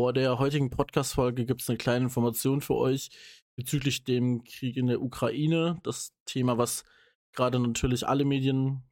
[0.00, 3.10] vor der heutigen Podcast-Folge gibt es eine kleine Information für euch
[3.54, 5.78] bezüglich dem Krieg in der Ukraine.
[5.82, 6.86] Das Thema, was
[7.32, 8.82] gerade natürlich alle Medien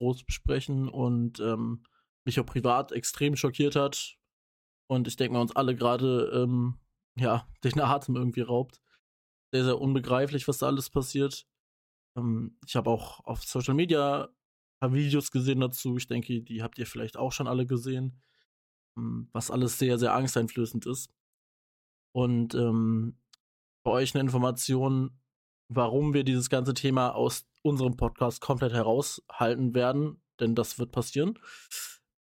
[0.00, 1.84] groß besprechen und ähm,
[2.24, 4.18] mich auch privat extrem schockiert hat.
[4.88, 6.80] Und ich denke mal, uns alle gerade ähm,
[7.16, 8.80] ja, den Atem irgendwie raubt.
[9.52, 11.46] Sehr, sehr unbegreiflich, was da alles passiert.
[12.18, 15.96] Ähm, ich habe auch auf Social Media ein paar Videos gesehen dazu.
[15.96, 18.20] Ich denke, die habt ihr vielleicht auch schon alle gesehen.
[18.96, 21.10] Ähm, was alles sehr, sehr angsteinflößend ist.
[22.14, 23.18] Und ähm,
[23.84, 25.20] bei euch eine Information,
[25.68, 31.38] warum wir dieses ganze Thema aus unserem Podcast komplett heraushalten werden, denn das wird passieren.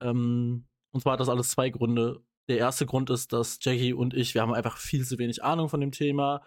[0.01, 2.23] Ähm, und zwar hat das alles zwei Gründe.
[2.49, 5.69] Der erste Grund ist, dass Jackie und ich, wir haben einfach viel zu wenig Ahnung
[5.69, 6.43] von dem Thema.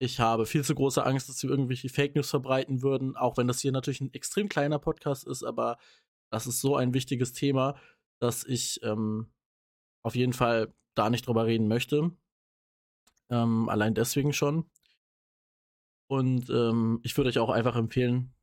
[0.00, 3.46] Ich habe viel zu große Angst, dass wir irgendwelche Fake News verbreiten würden, auch wenn
[3.46, 5.78] das hier natürlich ein extrem kleiner Podcast ist, aber
[6.32, 7.76] das ist so ein wichtiges Thema,
[8.20, 9.32] dass ich ähm,
[10.02, 12.10] auf jeden Fall da nicht drüber reden möchte.
[13.30, 14.70] Ähm, allein deswegen schon.
[16.08, 18.34] Und ähm, ich würde euch auch einfach empfehlen,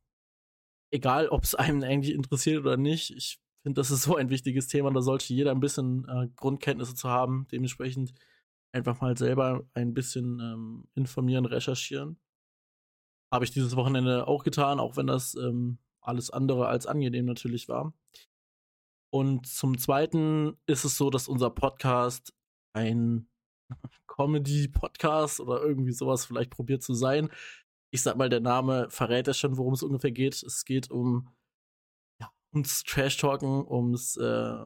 [0.90, 4.66] egal ob es einem eigentlich interessiert oder nicht, ich finde, das ist so ein wichtiges
[4.66, 7.46] Thema, da sollte jeder ein bisschen äh, Grundkenntnisse zu haben.
[7.52, 8.12] Dementsprechend
[8.72, 12.18] einfach mal selber ein bisschen ähm, informieren, recherchieren.
[13.32, 17.68] Habe ich dieses Wochenende auch getan, auch wenn das ähm, alles andere als angenehm natürlich
[17.68, 17.92] war.
[19.10, 22.32] Und zum Zweiten ist es so, dass unser Podcast
[22.72, 23.28] ein
[24.06, 27.28] Comedy-Podcast oder irgendwie sowas vielleicht probiert zu sein.
[27.92, 30.42] Ich sag mal, der Name verrät ja schon, worum es ungefähr geht.
[30.42, 31.28] Es geht um
[32.20, 34.64] ja, ums Trash-Talken, ums äh,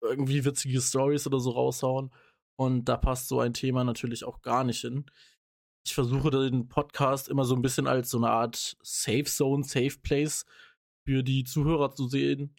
[0.00, 2.10] irgendwie witzige Stories oder so raushauen.
[2.56, 5.04] Und da passt so ein Thema natürlich auch gar nicht hin.
[5.86, 9.96] Ich versuche den Podcast immer so ein bisschen als so eine Art Safe Zone, Safe
[10.02, 10.44] Place
[11.04, 12.56] für die Zuhörer zu sehen,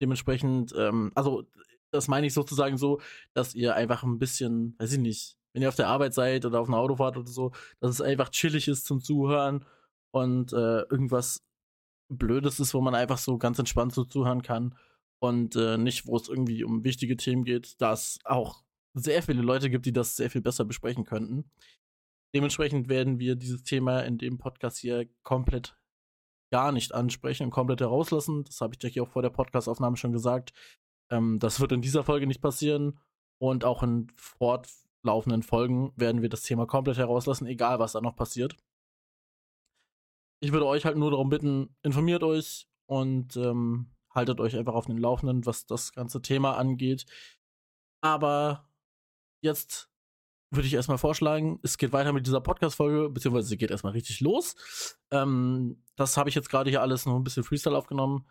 [0.00, 1.44] Dementsprechend, ähm, also
[1.90, 3.00] das meine ich sozusagen so,
[3.32, 6.60] dass ihr einfach ein bisschen, weiß ich nicht, wenn ihr auf der Arbeit seid oder
[6.60, 9.64] auf einer Autofahrt oder so, dass es einfach chillig ist zum Zuhören
[10.10, 11.42] und äh, irgendwas
[12.08, 14.76] Blödes ist, wo man einfach so ganz entspannt so zuhören kann
[15.18, 18.62] und äh, nicht, wo es irgendwie um wichtige Themen geht, da es auch
[18.94, 21.50] sehr viele Leute gibt, die das sehr viel besser besprechen könnten.
[22.34, 25.76] Dementsprechend werden wir dieses Thema in dem Podcast hier komplett
[26.50, 28.44] gar nicht ansprechen und komplett herauslassen.
[28.44, 30.52] Das habe ich Jackie auch vor der Podcastaufnahme schon gesagt.
[31.10, 32.98] Ähm, das wird in dieser Folge nicht passieren.
[33.38, 38.16] Und auch in fortlaufenden Folgen werden wir das Thema komplett herauslassen, egal was da noch
[38.16, 38.56] passiert.
[40.40, 44.86] Ich würde euch halt nur darum bitten, informiert euch und ähm, haltet euch einfach auf
[44.86, 47.04] den Laufenden, was das ganze Thema angeht.
[48.02, 48.68] Aber
[49.42, 49.90] jetzt
[50.56, 54.20] würde ich erstmal vorschlagen, es geht weiter mit dieser Podcast-Folge, beziehungsweise sie geht erstmal richtig
[54.20, 54.56] los.
[55.10, 58.26] Ähm, das habe ich jetzt gerade hier alles noch ein bisschen Freestyle aufgenommen.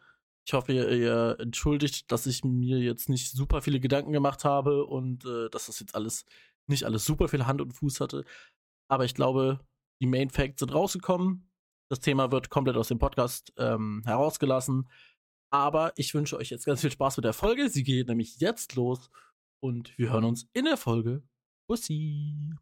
[0.48, 4.86] Ich hoffe, ihr, ihr, entschuldigt, dass ich mir jetzt nicht super viele Gedanken gemacht habe
[4.86, 6.26] und äh, dass das jetzt alles
[6.68, 8.26] nicht alles super viel Hand und Fuß hatte.
[8.88, 9.60] Aber ich glaube,
[10.02, 11.50] die Main Facts sind rausgekommen.
[11.90, 14.90] Das Thema wird komplett aus dem Podcast ähm, herausgelassen.
[15.52, 17.70] Aber ich wünsche euch jetzt ganz viel Spaß mit der Folge.
[17.70, 19.10] Sie geht nämlich jetzt los
[19.60, 21.24] und wir hören uns in der Folge
[21.68, 22.54] Bussi.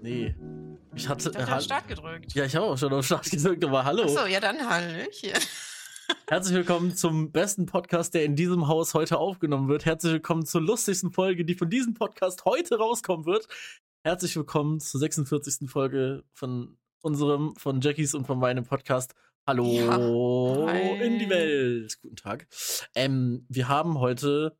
[0.00, 0.34] Nee.
[0.94, 1.30] Ich hatte.
[1.30, 2.34] Ich ha Start gedrückt.
[2.34, 4.04] Ja, ich habe auch schon auf Start gedrückt, aber hallo.
[4.04, 5.32] Achso, ja, dann Hallöchen.
[6.28, 9.84] Herzlich willkommen zum besten Podcast, der in diesem Haus heute aufgenommen wird.
[9.84, 13.46] Herzlich willkommen zur lustigsten Folge, die von diesem Podcast heute rauskommen wird.
[14.04, 15.70] Herzlich willkommen zur 46.
[15.70, 19.14] Folge von unserem, von Jackies und von meinem Podcast
[19.46, 20.72] Hallo ja.
[21.04, 21.98] in die Welt.
[22.00, 22.46] Guten Tag.
[22.94, 24.56] Ähm, wir haben heute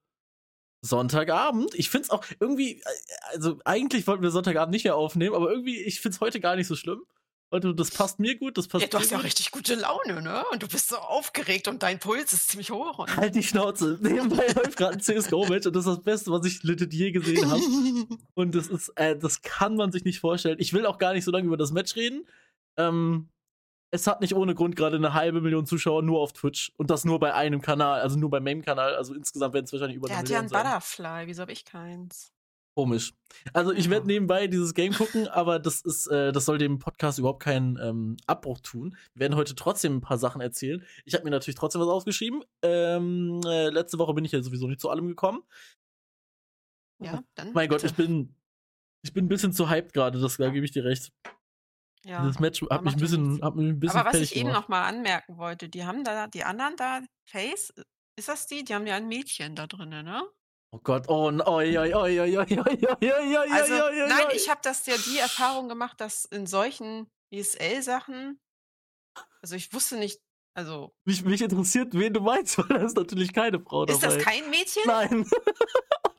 [0.80, 1.74] Sonntagabend.
[1.76, 2.84] Ich finde es auch irgendwie, äh,
[3.32, 6.56] also eigentlich wollten wir Sonntagabend nicht mehr aufnehmen, aber irgendwie, ich finde es heute gar
[6.56, 7.02] nicht so schlimm.
[7.50, 10.42] Und das passt mir gut, das passt Ja, du hast ja richtig gute Laune, ne?
[10.52, 12.98] Und du bist so aufgeregt und dein Puls ist ziemlich hoch.
[12.98, 13.98] Und halt die Schnauze.
[14.02, 17.50] Nebenbei läuft gerade ein CSGO-Match und das ist das Beste, was ich legit je gesehen
[17.50, 17.60] habe.
[18.34, 20.56] und das ist, äh, das kann man sich nicht vorstellen.
[20.60, 22.26] Ich will auch gar nicht so lange über das Match reden.
[22.76, 23.28] Ähm,
[23.90, 27.04] es hat nicht ohne Grund gerade eine halbe Million Zuschauer nur auf Twitch und das
[27.04, 28.94] nur bei einem Kanal, also nur beim Main-Kanal.
[28.94, 30.64] Also insgesamt werden es wahrscheinlich über Der eine hat ja Million ein sein.
[30.64, 32.32] Butterfly, wieso habe ich keins?
[32.74, 33.12] Komisch.
[33.52, 37.18] Also ich werde nebenbei dieses Game gucken, aber das ist, äh, das soll dem Podcast
[37.18, 38.96] überhaupt keinen ähm, Abbruch tun.
[39.12, 40.82] Wir werden heute trotzdem ein paar Sachen erzählen.
[41.04, 42.42] Ich habe mir natürlich trotzdem was aufgeschrieben.
[42.62, 45.42] Ähm, äh, letzte Woche bin ich ja sowieso nicht zu allem gekommen.
[46.98, 47.52] Ja, dann.
[47.52, 48.34] Mein Gott, ich bin,
[49.02, 51.12] ich bin ein bisschen zu hyped gerade, das da gebe ich dir recht.
[52.04, 54.00] Ja, das Match hat mich, ein bisschen, hat mich ein bisschen.
[54.00, 54.44] Aber was ich gemacht.
[54.44, 57.72] eben nochmal anmerken wollte, die haben da, die anderen da, Face,
[58.18, 58.64] ist das die?
[58.64, 60.22] Die haben ja ein Mädchen da drin, ne?
[60.74, 63.74] Oh Gott, oh, oi, oi, oi, oi, oi, oi, also,
[64.08, 68.40] Nein, ich habe das ja die Erfahrung gemacht, dass in solchen ESL-Sachen,
[69.42, 70.20] also ich wusste nicht,
[70.54, 70.94] also.
[71.04, 73.98] Mich, mich interessiert, wen du meinst, weil da ist natürlich keine Frau dabei.
[73.98, 74.82] Ist das kein Mädchen?
[74.86, 75.26] Nein.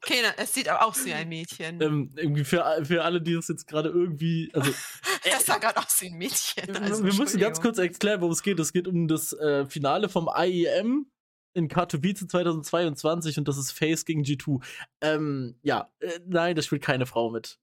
[0.04, 1.82] Okay, na es sieht aber aus wie ein Mädchen.
[1.82, 4.52] Ähm, irgendwie für, für alle, die das jetzt gerade irgendwie.
[4.54, 4.72] Also,
[5.24, 6.76] Das sah grad aus wie 'n Mädchen.
[6.76, 8.60] Also, wir müssen ganz kurz erklären, worum es geht.
[8.60, 11.06] Es geht um das äh, Finale vom IEM
[11.54, 14.62] in Katowice 2022 und das ist Face gegen G2.
[15.02, 17.60] Ähm, ja, äh, nein, da spielt keine Frau mit.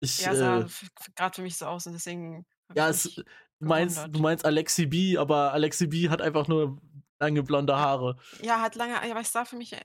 [0.00, 2.44] Ich, Ja, sah äh, f grad für mich so aus und deswegen
[2.74, 3.22] ja, es, du,
[3.60, 6.78] meinst, du meinst Alexi B, aber Alexi B hat einfach nur
[7.20, 8.16] lange blonde Haare.
[8.42, 9.80] Ja, hat lange aber es sah für mich, äh,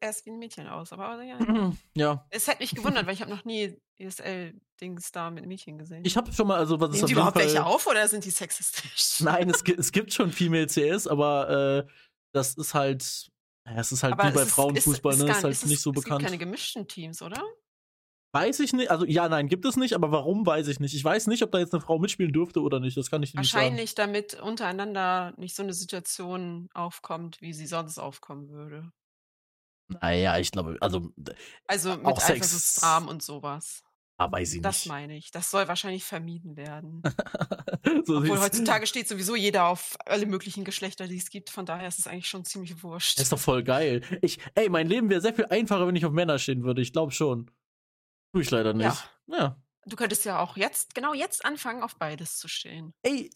[0.00, 1.38] erst wie 'n Mädchen aus, aber ja.
[1.96, 2.26] ja.
[2.30, 6.04] Es hätte mich gewundert, weil ich habe noch nie ESL-Dings da mit Mädchen gesehen.
[6.04, 8.06] Ich habe schon mal, also was es Nehmen auf die überhaupt welche Fall- auf oder
[8.08, 9.20] sind die sexistisch?
[9.20, 11.92] Nein, es, es gibt schon Female CS, aber äh,
[12.34, 13.28] das ist halt,
[13.68, 15.24] ja, es ist halt Aber wie bei es ist- Frauenfußball, ist, ne?
[15.24, 16.20] ist, Ist gar, halt ist es, nicht so es bekannt.
[16.20, 17.42] gibt keine gemischten Teams, oder?
[18.34, 20.94] Weiß ich nicht, also ja, nein, gibt es nicht, aber warum, weiß ich nicht.
[20.94, 23.34] Ich weiß nicht, ob da jetzt eine Frau mitspielen dürfte oder nicht, das kann ich
[23.34, 23.62] nicht sagen.
[23.64, 28.90] Wahrscheinlich, damit untereinander nicht so eine Situation aufkommt, wie sie sonst aufkommen würde.
[30.00, 31.12] Naja, ich glaube, also,
[31.66, 32.76] Also mit Auch einfach so Sex.
[32.76, 33.82] Stram und sowas.
[34.18, 34.88] ah, weiß ich Das nicht.
[34.88, 35.30] meine ich.
[35.30, 37.02] Das soll wahrscheinlich vermieden werden.
[38.04, 41.50] so, Obwohl heutzutage steht sowieso jeder auf alle möglichen Geschlechter, die es gibt.
[41.50, 43.18] Von daher ist es eigentlich schon ziemlich wurscht.
[43.20, 44.02] ist doch voll geil.
[44.22, 46.82] Ich, ey, mein Leben wäre sehr viel einfacher, wenn ich auf Männer stehen würde.
[46.82, 47.50] Ich glaube schon.
[48.32, 49.08] Tue ich leider nicht.
[49.26, 49.61] ja.
[49.84, 52.94] Du könntest ja auch jetzt, genau jetzt anfangen, auf beides zu stehen.
[53.02, 53.30] Ey,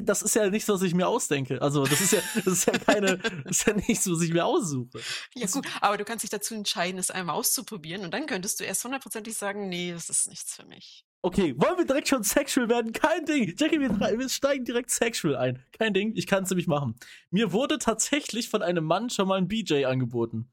[0.00, 1.60] das ist ja nichts, was ich mir ausdenke.
[1.60, 4.44] Also, das ist ja, das ist ja keine, das ist ja nichts, was ich mir
[4.44, 5.00] aussuche.
[5.34, 8.64] Ja gut, aber du kannst dich dazu entscheiden, es einmal auszuprobieren und dann könntest du
[8.64, 11.04] erst hundertprozentig sagen, nee, das ist nichts für mich.
[11.20, 12.92] Okay, wollen wir direkt schon sexual werden?
[12.92, 13.54] Kein Ding.
[13.58, 15.64] Jackie, wir, wir steigen direkt sexual ein.
[15.72, 16.94] Kein Ding, ich kann es nämlich machen.
[17.30, 20.52] Mir wurde tatsächlich von einem Mann schon mal ein BJ angeboten.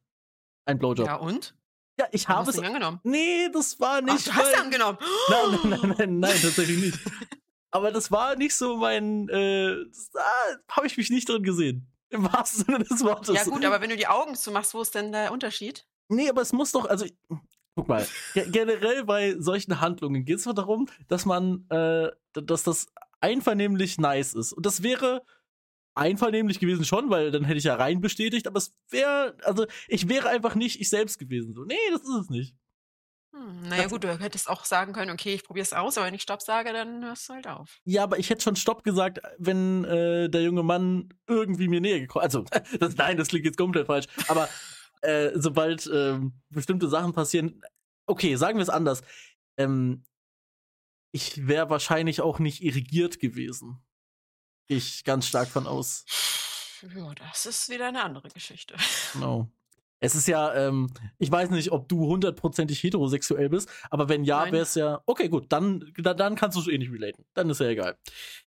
[0.65, 1.05] Ein Blowjob.
[1.05, 1.55] Ja und?
[1.97, 2.59] Ja, ich habe hast es.
[2.63, 2.99] angenommen.
[3.03, 4.27] Nee, das war Ach, nicht.
[4.27, 4.97] du hast mein- angenommen.
[5.29, 6.99] Nein, nein, nein, nein, nein, tatsächlich nicht.
[7.71, 9.27] Aber das war nicht so mein.
[9.29, 9.75] Äh,
[10.13, 10.21] da
[10.71, 11.87] habe ich mich nicht drin gesehen.
[12.09, 13.35] Im wahrsten Sinne des Wortes.
[13.35, 15.85] Ja gut, aber wenn du die Augen zumachst, wo ist denn der Unterschied?
[16.07, 17.05] Nee, aber es muss doch, also,
[17.75, 22.63] guck mal, ge- generell bei solchen Handlungen geht es doch darum, dass man, äh, dass
[22.63, 22.87] das
[23.19, 24.53] einvernehmlich nice ist.
[24.53, 25.23] Und das wäre
[25.95, 30.07] einvernehmlich gewesen schon, weil dann hätte ich ja rein bestätigt, aber es wäre, also, ich
[30.09, 31.53] wäre einfach nicht ich selbst gewesen.
[31.53, 32.55] So, nee, das ist es nicht.
[33.33, 36.07] Hm, naja Das- gut, du hättest auch sagen können, okay, ich probiere es aus, aber
[36.07, 37.79] wenn ich Stopp sage, dann hörst du halt auf.
[37.85, 41.99] Ja, aber ich hätte schon Stopp gesagt, wenn äh, der junge Mann irgendwie mir näher
[41.99, 42.43] gekommen Also,
[42.79, 44.05] das, nein, das klingt jetzt komplett falsch.
[44.27, 44.47] Aber
[45.01, 47.61] äh, sobald ähm, bestimmte Sachen passieren,
[48.05, 49.01] okay, sagen wir es anders.
[49.57, 50.03] Ähm,
[51.13, 53.84] ich wäre wahrscheinlich auch nicht irrigiert gewesen.
[54.67, 56.05] Gehe Ich ganz stark von aus.
[56.95, 58.75] Ja, das ist wieder eine andere Geschichte.
[59.13, 59.49] Genau.
[60.01, 64.51] Es ist ja, ähm, ich weiß nicht, ob du hundertprozentig heterosexuell bist, aber wenn ja,
[64.51, 67.25] wäre es ja, okay, gut, dann, dann, dann kannst du es eh nicht relaten.
[67.33, 67.97] Dann ist ja egal.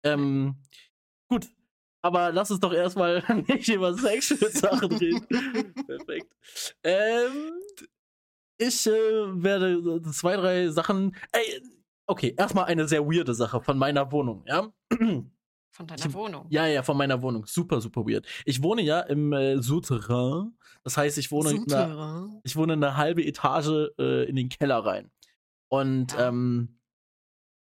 [0.03, 0.57] Ähm,
[1.29, 1.47] gut,
[2.03, 5.27] aber lass uns doch erstmal nicht über sexuelle Sachen reden.
[5.87, 6.35] Perfekt.
[6.83, 7.53] Ähm,
[8.59, 11.15] ich äh, werde zwei, drei Sachen.
[11.33, 11.63] Ey,
[12.07, 14.73] okay, erstmal eine sehr weirde Sache von meiner Wohnung, ja?
[15.77, 16.47] Von deiner Ich- Wohnung.
[16.49, 17.45] Ja, ja, von meiner Wohnung.
[17.47, 18.27] Super, super weird.
[18.47, 20.57] Ich wohne ja im äh, Souterrain.
[20.85, 21.89] Das heißt, ich wohne, in einer,
[22.25, 22.41] Super.
[22.45, 25.11] ich wohne eine halbe Etage äh, in den Keller rein.
[25.69, 26.29] Und Ja.
[26.29, 26.79] ähm,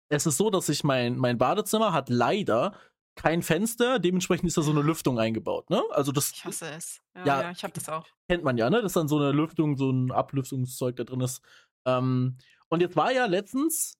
[0.09, 2.75] es ist so, dass ich mein, mein Badezimmer hat leider
[3.15, 5.69] kein Fenster, dementsprechend ist da so eine Lüftung eingebaut.
[5.71, 5.81] Ne?
[5.89, 7.01] Also das Ich hasse es.
[7.15, 7.41] Ja, Ja.
[7.41, 8.05] ja, ich habe das auch.
[8.29, 8.81] kennt man ja, ne?
[8.83, 11.41] Dass dann so eine Lüftung, so ein Ablüftungszeug da drin ist.
[11.85, 12.37] Ähm,
[12.69, 13.96] und jetzt war ja letztens,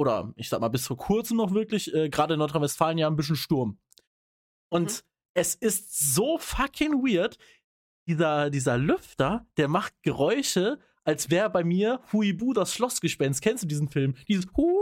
[0.00, 3.16] oder ich sag mal bis vor kurzem noch wirklich, äh, gerade in Nordrhein-Westfalen ja ein
[3.16, 3.78] bisschen Sturm.
[4.70, 4.98] Und Mhm.
[5.34, 7.36] es ist so fucking weird.
[8.08, 13.42] Dieser, dieser Lüfter, der macht Geräusche, als wäre bei mir Huibu das Schlossgespenst.
[13.42, 14.14] Kennst du diesen Film?
[14.26, 14.79] Dieses Hu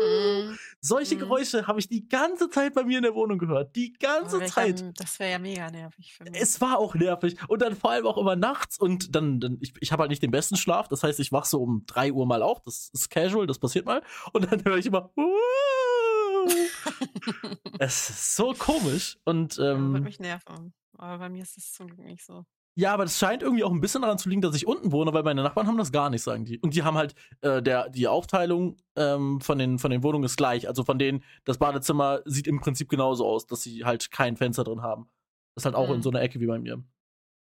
[0.00, 1.20] Mm, Solche Mhm.
[1.20, 3.74] Geräusche habe ich die ganze Zeit bei mir in der Wohnung gehört.
[3.74, 4.76] Die ganze aber ich Zeit.
[4.80, 6.40] kann- Das wäre ja mega nervig für mich.
[6.40, 7.36] Es war auch nervig.
[7.48, 8.78] Und dann vor allem auch immer nachts.
[8.78, 10.88] Und dann, dann ich, ich habe halt nicht den besten Schlaf.
[10.88, 12.60] Das heißt, ich wach so um 3 Uhr mal auf.
[12.62, 14.02] Das ist casual, das passiert mal.
[14.32, 15.10] Und dann höre ich immer.
[17.78, 19.18] es ist so komisch.
[19.24, 20.74] Und Ja, Würde ähm, mich nerven.
[20.96, 22.44] Aber bei mir ist es zum Glück nicht so.
[22.80, 25.12] Ja, aber das scheint irgendwie auch ein bisschen daran zu liegen, dass ich unten wohne,
[25.12, 26.58] weil meine Nachbarn haben das gar nicht, sagen die.
[26.60, 30.36] Und die haben halt, äh, der, die Aufteilung ähm, von, den, von den Wohnungen ist
[30.36, 30.68] gleich.
[30.68, 34.62] Also von denen, das Badezimmer sieht im Prinzip genauso aus, dass sie halt kein Fenster
[34.62, 35.08] drin haben.
[35.56, 36.02] Das ist halt auch in Mhm.
[36.02, 36.82] so einer Ecke wie bei mir.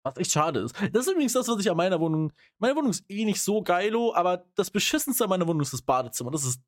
[0.04, 0.74] Was echt schade ist.
[0.92, 2.32] Das ist übrigens das, was ich an meiner Wohnung.
[2.58, 5.82] Meine Wohnung ist eh nicht so geilo, aber das Beschissenste an meiner Wohnung ist das
[5.82, 6.30] Badezimmer.
[6.30, 6.62] Das ist.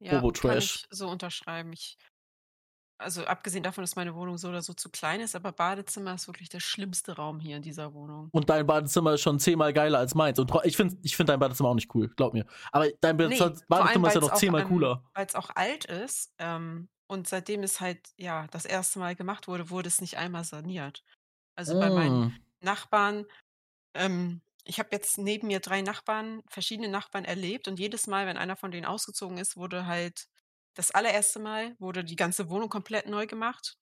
[0.00, 0.86] Ja, kann Turbo-Trash.
[0.90, 1.72] ich so unterschreiben.
[1.72, 1.96] Ich,
[3.02, 6.26] also abgesehen davon, dass meine Wohnung so oder so zu klein ist, aber Badezimmer ist
[6.28, 8.30] wirklich der schlimmste Raum hier in dieser Wohnung.
[8.32, 10.38] Und dein Badezimmer ist schon zehnmal geiler als meins.
[10.38, 12.46] Und ich finde ich find dein Badezimmer auch nicht cool, glaub mir.
[12.70, 15.04] Aber dein Nee, Badezimmer ist ja noch zehnmal cooler.
[15.14, 19.46] Weil es auch alt ist, ähm, Und seitdem es halt, ja, das erste Mal gemacht
[19.46, 21.02] wurde, wurde es nicht einmal saniert.
[21.56, 22.36] Also, bei meinen Hm.
[22.60, 23.26] Nachbarn
[23.94, 28.36] ähm, ich habe jetzt neben mir 3 Nachbarn verschiedene Nachbarn erlebt und jedes Mal, wenn
[28.38, 30.26] einer von denen ausgezogen ist, wurde halt
[30.74, 33.74] das allererste Mal wurde die ganze Wohnung komplett neu gemacht.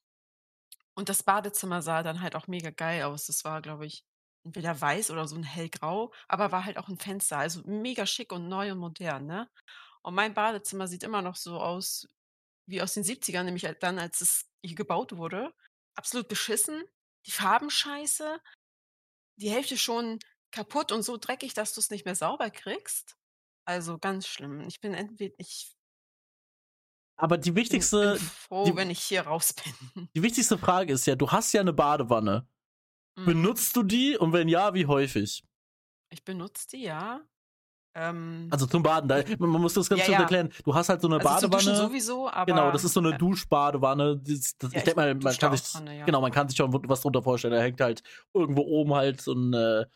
[0.97, 3.27] Und das Badezimmer sah dann halt auch mega geil aus.
[3.27, 4.05] Das war, glaube ich,
[4.45, 8.33] entweder weiß oder so 'n hellgrau, aber war halt auch 'n Fenster, also mega schick
[8.33, 9.49] und neu und modern, ne?
[10.03, 12.09] Und mein Badezimmer sieht immer noch so aus
[12.67, 15.55] wie aus den 70ern, nämlich dann, als es hier gebaut wurde.
[15.97, 16.85] Absolut beschissen,
[17.27, 18.41] die Farben scheiße,
[19.37, 20.21] die Hälfte schon
[20.53, 23.17] kaputt und so dreckig, dass du's nicht mehr sauber kriegst.
[23.67, 24.63] Also, ganz schlimm.
[24.69, 25.75] Ich bin entwed ich
[27.21, 30.11] Aber die bin bin wichtigste froh, die wenn ich hier raus bin.
[30.17, 32.47] die wichtigste Frage ist ja, du hast ja 'ne Badewanne.
[33.17, 33.51] Mhm.
[33.55, 35.45] Benutzt du die und wenn ja, wie häufig?
[36.13, 37.25] Ich benutze die, ja.
[37.95, 40.19] Ähm Also, zum Baden, da ich man muss das ganz ja, kurz ja.
[40.19, 40.51] erklären.
[40.65, 43.01] Du hast halt so 'ne Also, zum Duschen Badewanne sowieso, genau, das aber ist so
[43.01, 44.19] 'ne äh Duschbadewanne.
[44.19, 46.07] Dies das Ja, ich ich denke mal, man kann sich ja.
[46.07, 47.55] genau, man kann sich schon was drunter vorstellen.
[47.55, 48.03] Da hängt halt
[48.35, 49.87] irgendwo oben halt so 'n äh,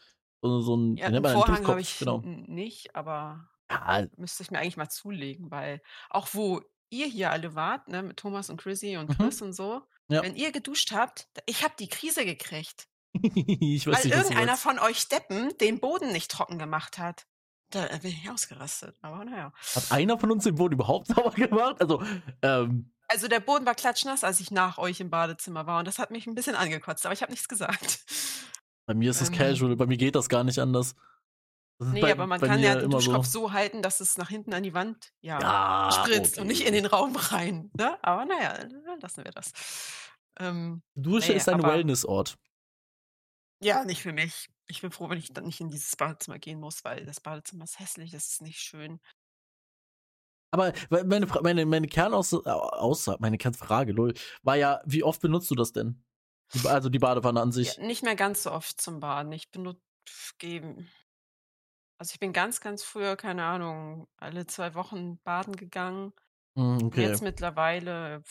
[0.42, 2.24] so so 'n Ja, nennt man den Vorhang habe ich genau.
[2.24, 4.06] nicht, aber Ja.
[4.16, 8.16] müsste ich mir eigentlich mal zulegen, weil auch wo ihr hier alle wart, ne, mit
[8.18, 9.14] Thomas und Chrissy und Mhm.
[9.16, 10.22] Chris und so, Ja.
[10.22, 12.86] wenn ihr geduscht habt, ich habe die Krise gekriegt.
[13.60, 17.26] Ich weiß Weil nicht, irgendeiner von euch Deppen den Boden nicht trocken gemacht hat.
[17.70, 19.52] Da, äh, bin ich ausgerastet, aber na ja.
[19.74, 21.80] Hat einer von uns den Boden überhaupt sauber gemacht?
[21.80, 22.02] Also,
[22.42, 25.98] ähm Also, der Boden war klatschnass, als ich nach euch im Badezimmer war und das
[25.98, 28.00] hat mich 'n bisschen angekotzt, aber ich habe nichts gesagt.
[28.88, 30.94] Bei mir ist das Ähm casual, bei mir geht das gar nicht anders.
[31.78, 33.26] Das ist Ne, bei aber man kann ja den Duschkopf so.
[33.26, 36.72] so halten, dass es nach hinten an die Wand, ja, Ja, spritzt und nicht in
[36.72, 36.74] okay.
[36.74, 37.98] den Raum rein, ne?
[38.02, 39.52] Aber na ja, dann lassen wir das.
[40.40, 42.36] Ähm, Dusche ne, ist ein Wellnessort.
[43.62, 44.48] Ja, nicht für mich.
[44.66, 47.64] Ich bin froh, wenn ich dann nicht in dieses Badezimmer gehen muss, weil das Badezimmer
[47.64, 49.00] ist hässlich, das ist nicht schön.
[50.50, 55.50] Aber meine meine meine Kernaussa Au Aussa meine Kernfrage, lol, war ja, wie oft benutzt
[55.50, 56.04] du das denn?
[56.64, 57.80] Also, die Badewanne an Ja, sich?
[57.80, 59.32] nicht mehr ganz so oft zum Baden.
[59.32, 59.80] Ich benut
[60.38, 60.86] gehe
[61.98, 66.12] also, ich bin ganz, ganz früher, keine Ahnung, alle 2 Wochen baden gegangen.
[66.86, 67.02] Und okay.
[67.02, 68.22] jetzt mittlerweile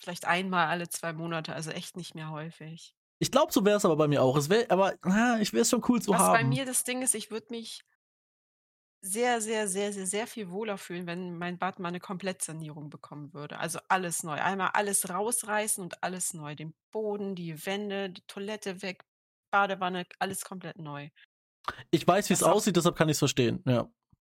[0.00, 2.92] vielleicht einmal alle 2 Monate, also echt nicht mehr häufig.
[3.22, 4.34] Ich glaube, so wäre es aber bei mir auch.
[4.36, 6.44] Es wäre aber ah, ich wäre es schon cool zu Was bei haben.
[6.44, 7.82] mir das Ding ist, ich würde mich
[9.02, 13.32] sehr, sehr, sehr, sehr, sehr viel wohler fühlen, wenn mein Bad mal 'ne Komplettsanierung bekommen
[13.32, 13.58] würde.
[13.58, 14.34] Also, alles neu.
[14.34, 16.54] Einmal alles rausreißen und alles neu.
[16.54, 19.04] Den Boden, die Wände, die Toilette weg,
[19.50, 21.08] Badewanne, alles komplett neu.
[21.90, 23.88] Ich weiß, Das auch aussieht, deshalb kann ich's verstehen, ja.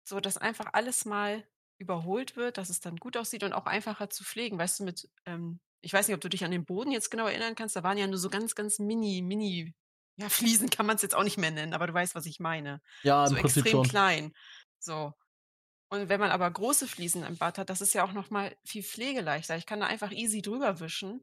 [0.05, 1.43] So, dass einfach alles mal
[1.77, 4.57] überholt wird, dass es dann gut aussieht und auch einfacher zu pflegen.
[4.59, 7.27] Weißt du, mit ähm, ich weiß nicht, ob du dich an den Boden jetzt genau
[7.27, 9.73] erinnern kannst, da waren ja nur so ganz, ganz mini mini
[10.15, 12.81] ja, Fliesen kann man's jetzt auch nicht mehr nennen, aber du weißt, was ich meine.
[13.01, 13.87] Ja, im So Prinzip extrem schon.
[13.89, 14.33] klein.
[14.79, 15.13] So.
[15.89, 18.55] Und wenn man aber große Fliesen im Bad hat, das ist ja auch noch mal
[18.65, 19.57] viel pflegeleichter.
[19.57, 21.21] Ich kann da einfach easy drüber wischen,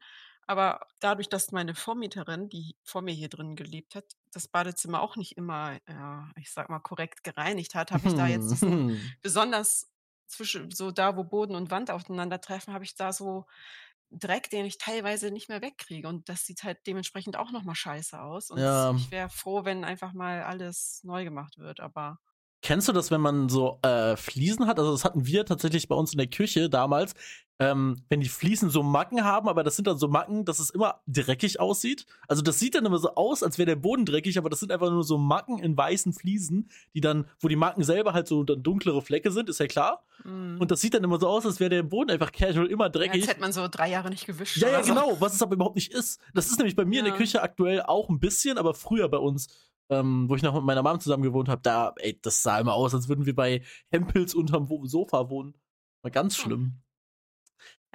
[0.50, 5.16] aber dadurch, dass meine Vormieterin, die vor mir hier drin gelebt hat, das Badezimmer auch
[5.16, 8.80] nicht immer, ja, ich sage mal, korrekt gereinigt hat, habe ich da jetzt diesen
[9.23, 9.90] besonders
[10.26, 13.47] zwischen so da, wo Boden und Wand aufeinandertreffen, habe ich da so
[14.11, 16.09] Dreck, den ich teilweise nicht mehr wegkriege.
[16.09, 18.50] Und das sieht halt dementsprechend auch noch mal scheiße aus.
[18.50, 18.92] Und Ja.
[18.92, 22.19] ich wäre froh, wenn einfach mal alles neu gemacht wird, aber
[22.62, 24.78] Kennst du das, wenn man so, äh, Fliesen hat?
[24.78, 27.14] Also, das hatten wir tatsächlich bei uns in der Küche damals,
[27.58, 30.70] ähm, wenn die Fliesen so Macken haben, aber das sind dann so Macken, dass es
[30.70, 32.04] immer dreckig aussieht.
[32.28, 34.72] Also, das sieht dann immer so aus, als wäre der Boden dreckig, aber das sind
[34.72, 38.44] einfach nur so Macken in weißen Fliesen, die dann wo die Macken selber halt so
[38.44, 40.04] dann dunklere Flecke sind, ist ja klar.
[40.24, 40.56] Mhm.
[40.60, 42.90] Und das sieht dann immer so aus, als wäre der Boden einfach casual immer Ja,
[42.90, 43.26] als dreckig.
[43.26, 44.92] hätte man so 3 Jahre nicht gewischt Ja, ja, so.
[44.94, 46.20] genau, was es aber überhaupt nicht ist.
[46.34, 47.18] Das ist nämlich bei mir in der Ja.
[47.18, 49.48] Küche aktuell auch 'n bisschen, aber früher bei uns,
[49.90, 52.75] ähm, wo ich noch mit meiner Mom zusammen gewohnt habe, da ey, das sah immer
[52.75, 55.56] aus, als würden wir bei Hempels unterm Sofa wohnen.
[56.02, 56.44] War ganz Hm.
[56.44, 56.82] schlimm.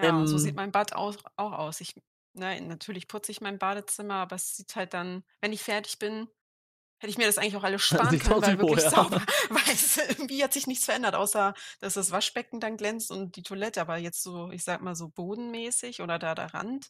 [0.01, 1.81] Ja, und so sieht Ähm mein Bad aus auch aus.
[1.81, 1.95] Ich
[2.33, 6.27] nein, natürlich putze ich mein Badezimmer, aber es sieht halt dann wenn ich fertig bin
[6.99, 8.89] hätte ich mir das eigentlich auch alles sparen können, weil wirklich vorher.
[8.89, 13.35] sauber weil es irgendwie hat sich nichts verändert, außer dass das Waschbecken dann glänzt und
[13.37, 16.89] die Toilette, aber jetzt so, ich sage mal so bodenmäßig oder da der Rand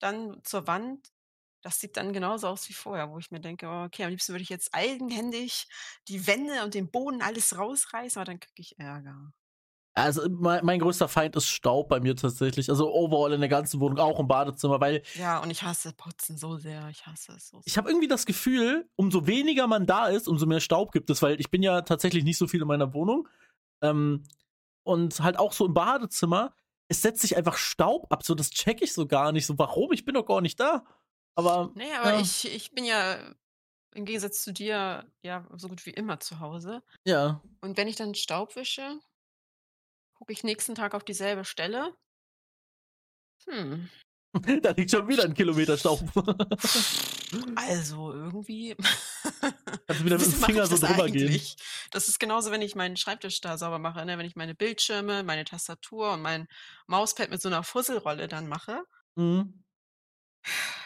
[0.00, 1.08] dann zur Wand,
[1.64, 4.32] das sieht dann genauso aus wie vorher, wo ich mir denke: „Oh, okay, am liebsten
[4.34, 5.66] würde ich jetzt eigenhändig
[6.08, 9.32] die Wände und den Boden alles rausreißen, aber dann kriege ich Ärger.“
[9.96, 12.68] Also, mei mein größter Feind ist Staub bei mir tatsächlich.
[12.68, 16.36] Also, overall in der ganzen Wohnung, auch im Badezimmer, weil Ja, und ich hasse Putzen
[16.38, 16.88] so sehr.
[16.90, 17.78] Ich hasse es so ich sehr.
[17.78, 21.40] habe irgendwie das Gefühl, umso weniger man da ist, umso mehr Staub gibt es, weil
[21.40, 23.28] ich bin ja tatsächlich nicht so viel in meiner Wohnung.
[23.82, 24.24] Ähm,
[24.84, 26.54] und halt auch so im Badezimmer,
[26.88, 29.46] es setzt sich einfach Staub ab, so das checke ich so gar nicht.
[29.46, 29.92] So, warum?
[29.92, 30.84] Ich bin doch gar nicht da.
[31.34, 32.20] Aber Ne, aber ja.
[32.20, 33.34] ich ich bin ja
[33.94, 36.82] im Gegensatz zu dir ja so gut wie immer zu Hause.
[37.04, 37.42] Ja.
[37.60, 38.98] Und wenn ich dann Staub wische,
[40.14, 41.94] gucke ich nächsten Tag auf dieselbe Stelle
[43.48, 43.88] Hm.
[44.62, 46.00] da liegt schon wieder ein Kilometer Staub.
[47.56, 48.76] Also irgendwie.
[49.86, 51.26] Kannst du wieder mit dem Finger so drüber gehen.
[51.26, 51.56] eigentlich?
[51.90, 54.16] Das ist genauso, wenn ich meinen Schreibtisch da sauber mache, ne?
[54.18, 56.46] Wenn ich meine Bildschirme, meine Tastatur und mein
[56.86, 58.84] Mauspad mit so einer Fusselrolle dann mache.
[59.16, 59.64] Mhm.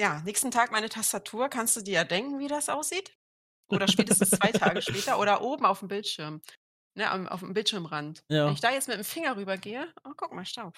[0.00, 1.48] Ja, nächsten Tag meine Tastatur.
[1.48, 3.12] Kannst du dir ja denken, wie das aussieht?
[3.68, 6.42] Oder spätestens 2 Tage später oder oben auf dem Bildschirm,
[6.94, 8.24] ne, am auf dem Bildschirmrand.
[8.28, 8.50] Wenn Ja.
[8.52, 10.76] ich da jetzt mit dem Finger rübergehe oh, guck mal, Staub.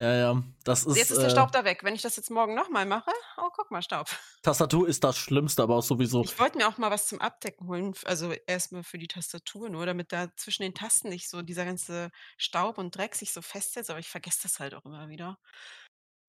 [0.00, 0.42] Ja, ja.
[0.62, 1.82] Das ist, Jetzt ist der äh, Staub da weg.
[1.82, 4.08] Wenn ich das jetzt morgen noch mal mache, oh, guck mal, Staub.
[4.42, 6.22] Tastatur ist das Schlimmste, aber auch sowieso.
[6.22, 9.68] Ich wollte mir auch mal was zum Abdecken holen, also erst mal für die Tastatur
[9.68, 13.42] nur, damit da zwischen den Tasten nicht so dieser ganze Staub und Dreck sich so
[13.42, 15.38] festsetzt, aber ich vergesse das halt auch immer wieder.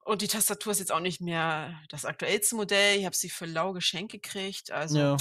[0.10, 2.98] Und die Tastatur ist jetzt auch nicht mehr das aktuellste Modell.
[2.98, 5.18] Ich habe sie für lau geschenkt gekriegt, also Ja.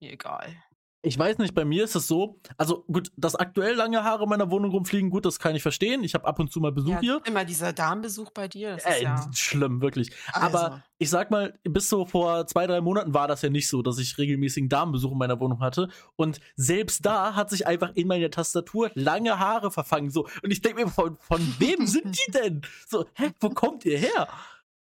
[0.00, 0.60] mir egal.
[1.04, 4.28] Ich weiß nicht, bei mir ist es so, also gut, dass aktuell lange Haare in
[4.30, 6.02] meiner Wohnung rumfliegen, gut, das kann ich verstehen.
[6.02, 7.20] Ich habe ab und zu mal Besuch Ja, hier.
[7.26, 10.10] immer dieser Damenbesuch bei dir, das ist Ey, ja schlimm, wirklich.
[10.32, 13.68] also Aber ich sag mal, bis so vor zwei, drei Monaten war das ja nicht
[13.68, 15.88] so, dass ich regelmäßigen Damenbesuch in meiner Wohnung hatte.
[16.16, 20.08] Und selbst da hat sich einfach in meiner Tastatur lange Haare verfangen.
[20.10, 20.26] So.
[20.42, 22.62] Und ich denke mir, von, von wem sind die denn?
[22.86, 24.28] So, hä, wo kommt ihr her?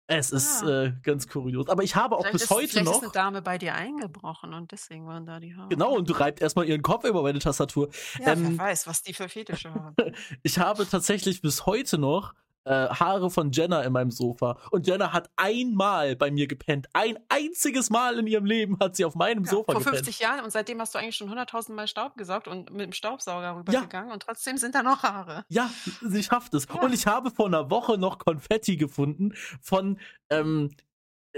[0.08, 0.68] Es ist Ja.
[0.84, 1.68] äh, ganz kurios.
[1.68, 3.02] Aber ich habe auch vielleicht bis ist heute vielleicht ist noch.
[3.02, 5.70] 'ne Dame bei dir eingebrochen und deswegen waren da die Haare.
[5.70, 7.88] Genau, und du reibt erstmal ihren Kopf über meine Tastatur.
[8.18, 9.96] Ja, Ähm, wer weiß, was die für Fetische haben.
[10.42, 12.34] Ich habe tatsächlich bis heute noch
[12.64, 14.58] äh, Haare von Jenna in meinem Sofa.
[14.70, 16.88] Und Jenna hat einmal bei mir gepennt.
[16.92, 19.96] Ein einziges Mal in ihrem Leben hat sie auf meinem Ja, Sofa vor gepennt.
[19.96, 22.92] 50 Jahren und seitdem hast du eigentlich schon 100.000 Mal Staub gesaugt und mit dem
[22.92, 25.44] Staubsauger rübergegangen und trotzdem sind da noch Haare.
[25.48, 26.66] Ja, sie schafft es.
[26.66, 26.80] Ja.
[26.80, 29.98] Und ich habe vor einer Woche noch Konfetti gefunden von,
[30.30, 30.70] ähm,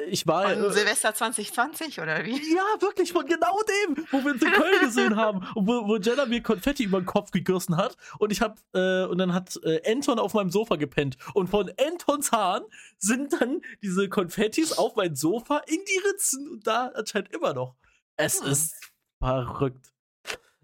[0.08, 0.50] ich war.
[0.50, 2.32] Von äh, Silvester 2020 oder wie?
[2.54, 5.38] ja, wirklich, von genau dem, wo wir uns in Köln gesehen haben.
[5.54, 7.96] Und wo, wo Jenna mir Konfetti über den Kopf gegürsten hat.
[8.18, 11.16] Und ich hab, äh, und dann hat äh, Anton auf meinem Sofa gepennt.
[11.34, 12.64] Und von Antons Haaren
[12.98, 16.48] sind dann diese Konfettis auf mein Sofa in die Ritzen.
[16.50, 17.74] Und da anscheinend immer noch.
[18.16, 18.50] Es Hm.
[18.52, 18.74] ist
[19.18, 19.92] verrückt.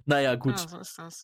[0.04, 0.58] Naja, gut.
[0.60, 1.22] Ja, so ist das.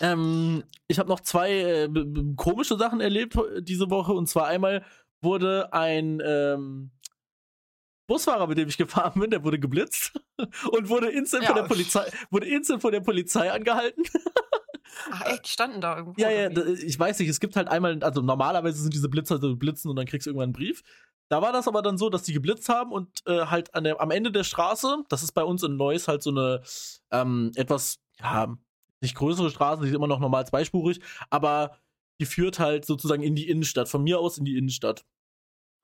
[0.00, 1.88] Ähm, ich habe noch zwei äh,
[2.36, 4.12] komische Sachen erlebt he- diese Woche.
[4.12, 4.84] Und zwar einmal
[5.22, 6.90] wurde ein ähm,
[8.06, 10.12] Busfahrer, mit dem ich gefahren bin, der wurde geblitzt
[10.70, 11.48] und wurde instant Ja.
[11.50, 14.02] von der Polizei, wurde instant von der Polizei angehalten.
[15.10, 16.20] Ach echt, die standen da irgendwo?
[16.20, 19.56] ja, ja, ich weiß nicht, es gibt halt einmal, also normalerweise sind diese Blitzer so
[19.56, 20.82] blitzen und dann kriegst du irgendwann einen Brief.
[21.28, 24.00] Da war das aber dann so, dass die geblitzt haben und äh, halt an der,
[24.00, 26.62] am Ende der Straße, das ist bei uns in Neuss halt so eine
[27.10, 28.56] ähm, etwas, ja,
[29.00, 31.76] nicht größere Straße, die ist immer noch normal zweispurig, aber
[32.20, 35.04] die führt halt sozusagen in die Innenstadt, von mir aus in die Innenstadt.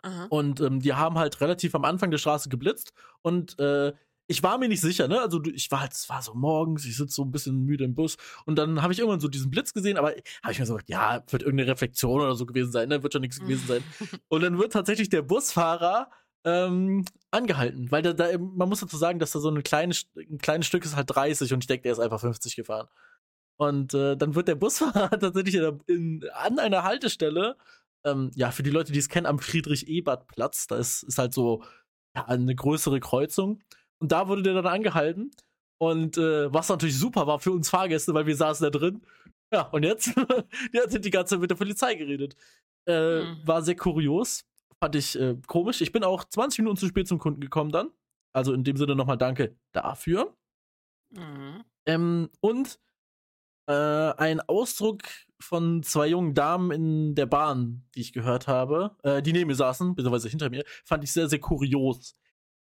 [0.03, 0.27] Aha.
[0.31, 3.93] Und ähm, die haben halt relativ am Anfang der Straße geblitzt und äh,
[4.29, 5.21] ich war mir nicht sicher, ne?
[5.21, 7.95] Also ich war halt, es war so morgens, ich sitze so ein bisschen müde im
[7.95, 10.13] Bus und dann habe ich irgendwann so diesen Blitz gesehen, aber
[10.43, 13.03] habe ich mir so gedacht, ja, wird irgendeine Reflexion oder so gewesen sein, ne?
[13.03, 13.85] Wird schon nichts gewesen sein.
[14.29, 16.09] Und dann wird tatsächlich der Busfahrer
[16.45, 20.07] ähm, angehalten, weil da, da, man muss dazu sagen, dass da so eine kleine, St-
[20.17, 22.89] ein kleines Stück ist halt 30 und ich denke, der ist einfach 50 gefahren.
[23.59, 27.57] Und äh, dann wird der Busfahrer tatsächlich in, in, an einer Haltestelle,
[28.05, 31.63] ähm, ja, für die Leute, die es kennen, am Friedrich-Ebert-Platz, da ist, ist halt so
[32.17, 33.63] ja, eine größere Kreuzung.
[34.01, 35.31] Und da wurde der dann angehalten.
[35.81, 39.03] Und äh, was natürlich super war für uns Fahrgäste, weil wir saßen da drin.
[39.53, 40.15] Ja, und jetzt?
[40.73, 42.37] der hat die ganze Zeit mit der Polizei geredet.
[42.89, 43.47] Äh, Mhm.
[43.47, 44.45] War sehr kurios.
[44.83, 45.81] Fand ich äh, komisch.
[45.81, 47.91] Ich bin auch 20 Minuten zu spät zum Kunden gekommen dann.
[48.35, 50.35] Also in dem Sinne nochmal danke dafür.
[51.11, 51.65] Mhm.
[51.87, 52.81] Ähm, und
[53.67, 55.03] äh, ein Ausdruck
[55.41, 59.55] von zwei jungen Damen in der Bahn, die ich gehört habe, äh, die neben mir
[59.55, 62.17] saßen, beziehungsweise hinter mir, fand ich sehr, sehr kurios.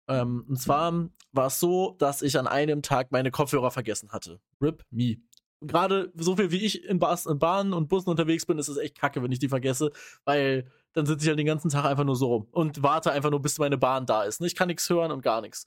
[0.08, 4.40] Ähm, und zwar war es so, dass ich an einem Tag meine Kopfhörer vergessen hatte.
[4.60, 5.16] Rip me.
[5.60, 8.76] Gerade so viel wie ich in, Bas in Bahnen und Bussen unterwegs bin, ist es
[8.76, 9.92] echt kacke, wenn ich die vergesse,
[10.24, 13.30] weil dann sitze ich halt den ganzen Tag einfach nur so rum und warte einfach
[13.30, 14.42] nur, bis meine Bahn da ist.
[14.42, 15.66] Ich kann nichts hören und gar nichts.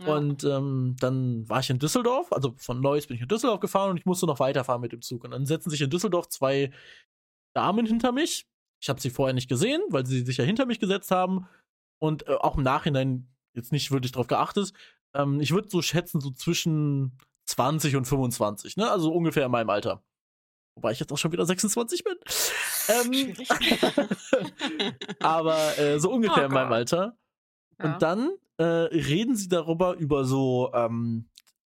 [0.00, 0.16] Ja.
[0.16, 3.90] Und ähm, dann war ich in Düsseldorf, also von Neuss bin ich in Düsseldorf gefahren
[3.90, 5.24] und ich musste noch weiterfahren mit dem Zug.
[5.24, 6.72] Und dann setzen sich in Düsseldorf zwei
[7.54, 8.46] Damen hinter mich.
[8.82, 11.46] Ich habe sie vorher nicht gesehen, weil sie sich ja hinter mich gesetzt haben.
[12.00, 14.72] Und äh, auch im Nachhinein jetzt nicht wirklich drauf geachtet.
[15.14, 18.90] Ähm, ich würde so schätzen, so zwischen 20 und 25, ne?
[18.90, 20.02] Also ungefähr in meinem Alter.
[20.74, 22.16] Wobei ich jetzt auch schon wieder 26 bin.
[22.88, 23.34] Ähm,
[25.20, 26.72] aber äh, so ungefähr Oh in meinem.
[26.72, 27.16] Alter.
[27.78, 27.92] Ja.
[27.92, 31.28] Und dann äh, reden sie darüber, über so, ähm,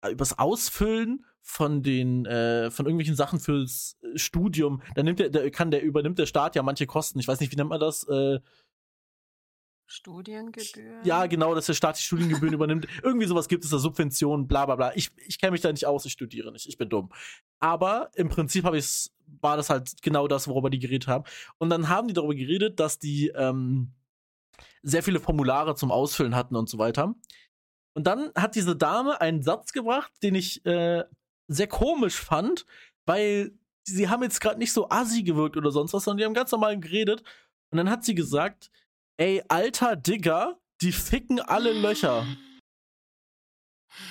[0.10, 4.82] übers Ausfüllen von den, äh, von irgendwelchen Sachen fürs äh, Studium.
[4.96, 7.20] Da nimmt der, da kann der, übernimmt der Staat ja manche Kosten.
[7.20, 8.04] Ich weiß nicht, wie nennt man das?
[8.08, 8.40] Äh,
[9.90, 11.06] Studiengebühren?
[11.06, 12.88] Ja, genau, dass der Staat die Studiengebühren übernimmt.
[13.04, 14.92] Irgendwie sowas gibt es da, Subventionen, bla bla bla.
[14.96, 17.10] Ich, ich kenne mich da nicht aus, ich studiere nicht, ich bin dumm.
[17.60, 19.10] Aber im Prinzip habe ich
[19.42, 21.26] war das halt genau das, worüber die geredet haben.
[21.58, 23.94] Und dann haben die darüber geredet, dass die ähm,
[24.84, 27.16] sehr viele Formulare zum Ausfüllen hatten und so weiter.
[27.94, 31.04] Und dann hat diese Dame einen Satz gebracht, den ich äh,
[31.48, 32.66] sehr komisch fand,
[33.06, 36.34] weil sie haben jetzt gerade nicht so assi gewirkt oder sonst was, sondern die haben
[36.34, 37.24] ganz normal geredet.
[37.72, 38.70] Und dann hat sie gesagt,
[39.18, 42.26] ey, alter Digger, die ficken alle Löcher.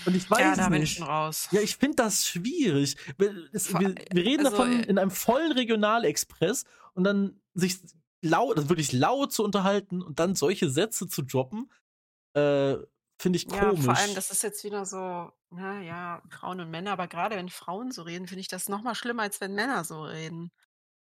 [0.05, 0.71] Und ich weiß ja, da nicht.
[0.73, 1.49] bin ich schon raus.
[1.53, 2.97] Ja, ich finde das schwierig.
[3.19, 7.79] Wir, es, wir, wir reden also, davon in einem vollen Regionalexpress und dann sich
[8.23, 11.71] laut, also wirklich laut zu unterhalten und dann solche Sätze zu droppen,
[12.35, 12.77] äh,
[13.19, 13.85] finde ich Ja, komisch.
[13.85, 17.49] vor allem, das ist jetzt wieder so, na ja, Frauen und Männer, aber gerade wenn
[17.49, 20.51] Frauen so reden, finde ich das noch mal schlimmer, als wenn Männer so reden.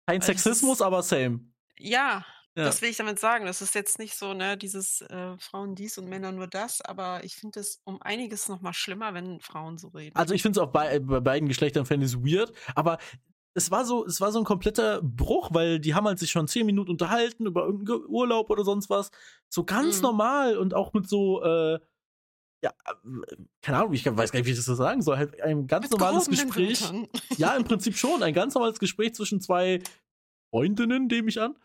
[0.08, 1.42] Kein weil Sexismus, ist- aber same.
[1.78, 2.66] Ja, Ja.
[2.66, 3.46] das will ich damit sagen.
[3.46, 7.24] Das ist jetzt nicht so, ne, dieses äh, Frauen dies und Männer nur das, aber
[7.24, 10.16] ich finde es um einiges noch mal schlimmer, wenn Frauen so reden.
[10.16, 12.98] Also ich finde es auch bei, bei beiden Geschlechtern fände ich es weird, aber
[13.56, 16.48] es war so, es war so ein kompletter Bruch, weil die haben halt sich schon
[16.48, 19.12] zehn Minuten unterhalten über irgendeinen Ge- Urlaub oder sonst was.
[19.50, 20.04] So ganz Mhm.
[20.04, 21.80] normal und auch mit so, äh,
[22.63, 25.18] ja, äh, keine Ahnung, ich weiß gar nicht, wie ich das so sagen soll.
[25.18, 26.82] Halt ein ganz Mit normales Gespräch.
[27.38, 28.24] Ja, im Prinzip schon.
[28.24, 29.82] Ein ganz normales Gespräch zwischen zwei
[30.52, 31.56] Freundinnen, nehme ich an.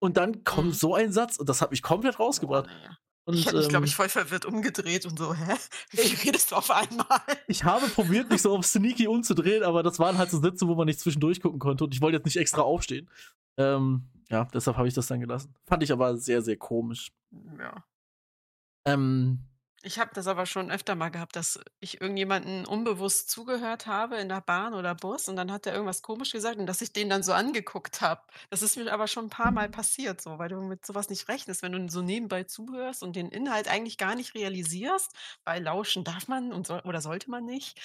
[0.00, 0.72] Und dann kommt Mhm.
[0.72, 2.68] so ein Satz und das hat mich komplett rausgebracht.
[3.24, 5.56] Und, Ich hätte mich, glaube ähm, ich, voll verwirrt umgedreht und so, hä?
[5.92, 7.20] Wie redest du auf einmal?
[7.46, 10.74] Ich habe probiert, mich so auf Sneaky umzudrehen, aber das waren halt so Sätze, wo
[10.74, 13.08] man nicht zwischendurch gucken konnte und ich wollte jetzt nicht extra aufstehen.
[13.56, 15.54] Ähm, ja, deshalb habe ich das dann gelassen.
[15.66, 17.12] Fand ich aber sehr, sehr komisch.
[17.58, 17.84] Ja.
[18.86, 19.44] Ähm,
[19.84, 24.28] Ich habe das aber schon öfter mal gehabt, dass ich irgendjemanden unbewusst zugehört habe in
[24.28, 27.10] der Bahn oder Bus und dann hat er irgendwas komisch gesagt und dass ich den
[27.10, 28.22] dann so angeguckt habe.
[28.50, 31.26] Das ist mir aber schon ein paar Mal passiert so, weil du mit sowas nicht
[31.28, 36.04] rechnest, wenn du so nebenbei zuhörst und den Inhalt eigentlich gar nicht realisierst, weil lauschen
[36.04, 37.80] darf man und soll oder sollte man nicht.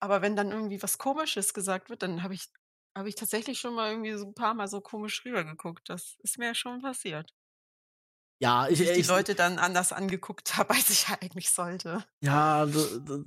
[0.00, 2.48] Aber wenn dann irgendwie was Komisches gesagt wird, dann habe ich
[2.96, 5.88] habe ich tatsächlich schon mal irgendwie so ein paar Mal so komisch rübergeguckt.
[5.90, 7.34] Das ist mir schon passiert.
[8.38, 12.04] Ja, ich, ich die ich, Leute dann anders angeguckt habe, als ich eigentlich sollte.
[12.20, 12.66] ja,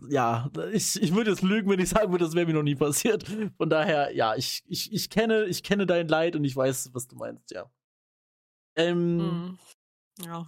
[0.09, 2.75] ja, ich, ich würde jetzt lügen, wenn ich sagen würde, das wäre mir noch nie
[2.75, 3.25] passiert.
[3.57, 7.07] Von daher, ja, ich, ich, ich kenne, ich kenne dein Leid und ich weiß, was
[7.07, 7.69] du meinst, ja.
[8.75, 9.59] Ähm, Mhm.
[10.19, 10.47] Ja.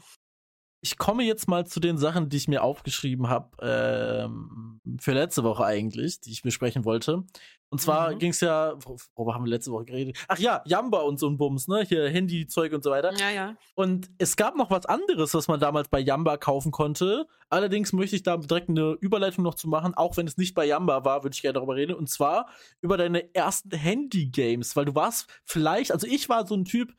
[0.81, 5.43] Ich komme jetzt mal zu den Sachen, die ich mir aufgeschrieben habe, ähm, für letzte
[5.43, 7.23] Woche eigentlich, die ich besprechen wollte.
[7.71, 8.19] Und zwar Mhm.
[8.19, 10.17] ging es ja, wor- worüber haben wir letzte Woche geredet?
[10.27, 11.83] Ach ja, Jamba und so ein Bums, ne?
[11.87, 13.13] Hier Handyzeug und so weiter.
[13.19, 13.55] Ja, ja.
[13.75, 17.27] Und es gab noch was anderes, was man damals bei Jamba kaufen konnte.
[17.49, 20.65] Allerdings möchte ich da direkt eine Überleitung noch zu machen, auch wenn es nicht bei
[20.65, 21.93] Jamba war, würde ich gerne darüber reden.
[21.95, 22.47] Und zwar
[22.81, 26.93] über deine ersten Handy-Games, weil du warst vielleicht, also ich war so ein Typ,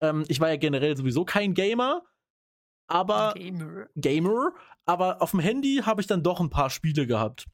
[0.00, 2.02] ähm, ich war ja generell sowieso kein Gamer,
[2.86, 3.86] aber Gamer.
[3.96, 4.52] Gamer,
[4.84, 7.46] aber auf dem Handy habe ich dann doch ein paar Spiele gehabt.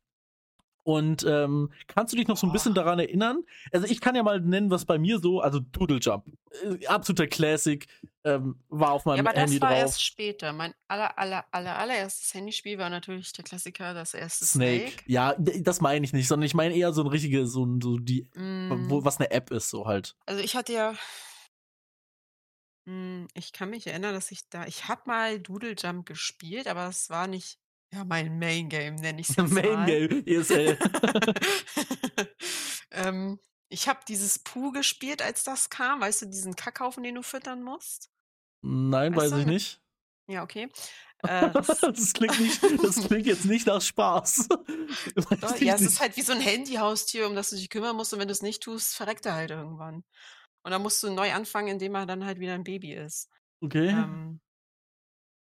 [0.83, 2.85] Und ähm, kannst du dich noch so ein bisschen Boah.
[2.85, 3.45] daran erinnern?
[3.71, 6.25] Also ich kann ja mal nennen, was bei mir so, also Doodle Jump,
[6.64, 7.87] äh, absoluter Classic,
[8.25, 9.79] ähm, war auf Ja, meinem aber das Handy war drauf.
[9.79, 10.55] erst später.
[10.55, 14.88] Mein aller, aller, aller, allererstes Handyspiel war natürlich der Klassiker, das erste Snake.
[14.93, 15.03] Snake.
[15.07, 17.99] Ja, das meine ich nicht, sondern ich meine eher so ein richtige, so, ein- so
[17.99, 20.16] die, Mm, wo, was eine App ist, so halt.
[20.25, 20.95] Also ich hatte ja,
[22.90, 26.88] mm, ich kann mich erinnern, dass ich da, ich habe mal Doodle Jump gespielt, aber
[26.88, 27.59] es war nicht,
[27.92, 29.87] ja, mein Main Game, nenne ich es jetzt Main mal.
[29.87, 30.79] Game, ESL.
[32.92, 36.00] ähm, ich habe dieses Puh gespielt, als das kam.
[36.00, 38.11] Weißt du, diesen Kackhaufen, den du füttern musst?
[38.62, 39.38] Nein, Weißt weiß du?
[39.40, 39.81] ich nicht.
[40.29, 40.68] Ja, okay.
[41.22, 44.48] Äh, das, Das klingt, nicht, das klingt jetzt nicht nach Spaß.
[45.40, 48.12] Doch, ja, es ist halt wie so ein Handyhaustier, um das du dich kümmern musst.
[48.12, 50.05] Und wenn du es nicht tust, verreckt er halt irgendwann.
[50.62, 53.29] Und dann musst du neu anfangen, indem er dann halt wieder ein Baby ist.
[53.62, 53.88] Okay.
[53.90, 54.40] Ähm,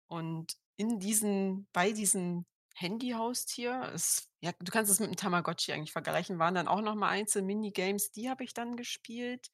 [0.08, 2.46] und in diesen, bei diesem
[2.76, 6.96] Handyhaustier, es, ja, du kannst es mit einem Tamagotchi eigentlich vergleichen, waren dann auch noch
[6.96, 9.50] mal einzelne Minigames, die habe ich dann gespielt.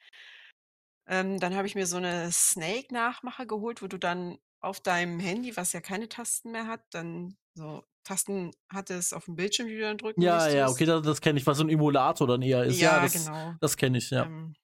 [1.07, 5.55] Ähm, dann habe ich mir so eine Snake-Nachmacher geholt, wo du dann auf deinem Handy,
[5.55, 9.81] was ja keine Tasten mehr hat, dann so Tasten hattest auf dem Bildschirm, die du
[9.81, 10.75] dann drücken Ja, ja, musstest.
[10.75, 12.79] okay, das, das kenne ich, was so ein Emulator dann eher ist.
[12.79, 13.53] Ja, Ja, das, genau.
[13.59, 14.23] das kenne ich, ja.
[14.25, 14.55] Ähm,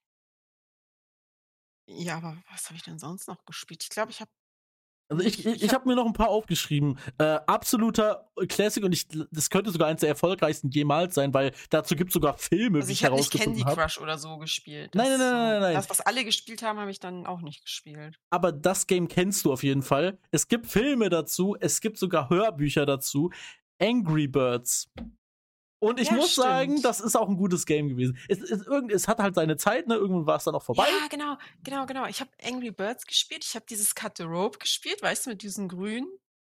[1.86, 3.82] ja, aber was habe ich denn sonst noch gespielt?
[3.82, 4.30] Ich glaube, ich habe
[5.08, 6.98] Also ich, ich- ich, ich ich hab- habe mir noch ein paar aufgeschrieben.
[7.18, 11.94] Äh, absoluter Classic und ich, das könnte sogar eins der erfolgreichsten jemals sein, weil dazu
[11.96, 13.80] gibt es sogar Filme, Also wie ich ich habe nicht herausgefunden Candy habe.
[13.82, 14.94] Crush oder so gespielt.
[14.94, 15.74] Nein, nein, nein, nein, nein.
[15.74, 18.18] Das, was alle gespielt haben, habe ich dann auch nicht gespielt.
[18.30, 20.18] Aber das Game kennst du auf jeden Fall.
[20.30, 23.30] Es gibt Filme dazu, es gibt sogar Hörbücher dazu.
[23.80, 24.88] Angry Birds.
[25.82, 26.84] Und ich Ja, muss sagen, stimmt.
[26.84, 28.16] das ist auch ein gutes Game gewesen.
[28.28, 29.96] Es, es, es hat halt seine Zeit, ne?
[29.96, 30.86] Irgendwann war es dann auch vorbei.
[30.88, 32.06] Ja, genau, genau, genau.
[32.06, 33.44] Ich habe Angry Birds gespielt.
[33.44, 36.06] Ich habe dieses Cut the Rope gespielt, weißt du, mit diesem grünen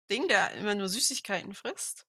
[0.09, 2.05] Ding, der immer nur Süßigkeiten frisst.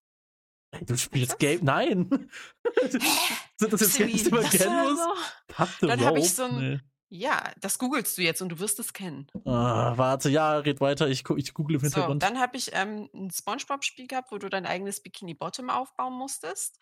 [0.83, 1.40] Du spielst?
[1.40, 1.64] Game?
[1.64, 2.31] Nein.
[3.57, 5.00] Sind das jetzt Games, die man kennen muss?
[5.48, 6.28] Cut the Dann hab ich Rope?
[6.35, 6.81] so ein- Nee.
[7.10, 9.28] Ja, das googelst du jetzt und du wirst es kennen.
[9.46, 11.08] Ah, warte, ja, red weiter.
[11.08, 12.22] Ich, ich google im So, Hintergrund.
[12.22, 16.78] dann habe ich ähm, ein Spongebob-Spiel gehabt, wo du dein eigenes Bikini Bottom aufbauen musstest.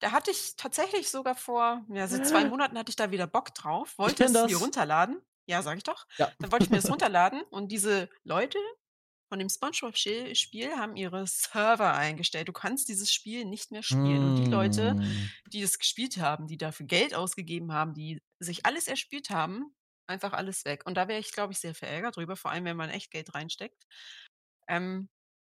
[0.00, 3.54] Da hatte ich tatsächlich sogar vor, ja, so zwei Monaten hatte ich da wieder Bock
[3.54, 5.20] drauf, wollte es mir runterladen.
[5.46, 6.06] Ja, sag ich doch.
[6.18, 6.30] ja.
[6.38, 8.58] Dann wollte ich mir das runterladen und diese Leute
[9.30, 12.48] von dem Spongebob-Spiel haben ihre Server eingestellt.
[12.48, 14.24] Du kannst dieses Spiel nicht mehr spielen.
[14.30, 15.30] Und die Leute, Mm.
[15.52, 19.72] die das gespielt haben, die dafür Geld ausgegeben haben, die sich alles erspielt haben,
[20.08, 20.82] einfach alles weg.
[20.84, 23.34] Und da wäre ich, glaube ich, sehr verärgert drüber, vor allem wenn man echt Geld
[23.34, 23.84] reinsteckt.
[24.68, 25.08] Ähm,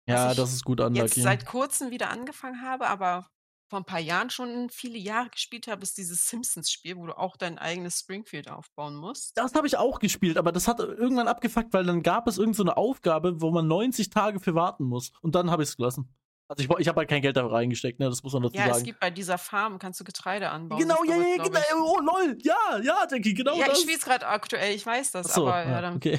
[0.08, 1.22] Ja, das ist gut jetzt unlucky.
[1.22, 3.28] seit kurzem wieder angefangen habe, aber
[3.70, 7.36] vor ein paar Jahren schon viele Jahre gespielt habe, ist dieses Simpsons-Spiel, wo du auch
[7.36, 9.36] dein eigenes Springfield aufbauen musst.
[9.38, 12.56] Das habe ich auch gespielt, aber das hat irgendwann abgefuckt, weil dann gab es irgendeine
[12.56, 15.12] so eine Aufgabe, wo man 90 Tage für warten muss.
[15.22, 16.12] Und dann habe ich es gelassen.
[16.48, 18.08] Also ich, ich habe halt kein Geld da reingesteckt, ne?
[18.08, 18.84] Das muss man dazu Ja, es sagen.
[18.84, 20.80] gibt bei dieser Farm, kannst du Getreide anbauen.
[20.80, 21.58] Genau, ja, ja, genau.
[21.60, 22.36] ich- Oh, lol.
[22.42, 23.80] Ja, ja, Denki, genau Ja, ich das.
[23.82, 26.18] spiele es gerade aktuell, ich weiß das, so, aber ja, ja, dann okay.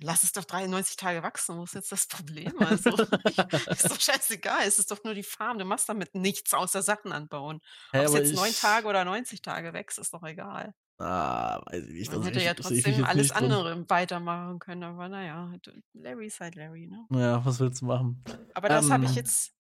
[0.00, 2.52] Lass es doch 93 Tage wachsen, wo ist jetzt das Problem?
[2.58, 2.90] Also,
[3.70, 7.12] ist doch scheißegal, es ist doch nur die Farm, du machst damit nichts außer Sachen
[7.12, 7.60] anbauen.
[7.92, 10.74] Hä, Ob es jetzt neun Tage oder 90 Tage wächst, ist doch egal.
[10.98, 12.10] Ah, weiß ich nicht.
[12.10, 13.52] Man das hätte ja trotzdem alles nicht drin.
[13.52, 15.52] andere weitermachen können, aber naja,
[15.92, 17.06] Larry ist halt Larry, ne?
[17.10, 18.22] Ja, was willst du machen?
[18.54, 19.16] Aber das habe ich Ähm.
[19.16, 19.52] jetzt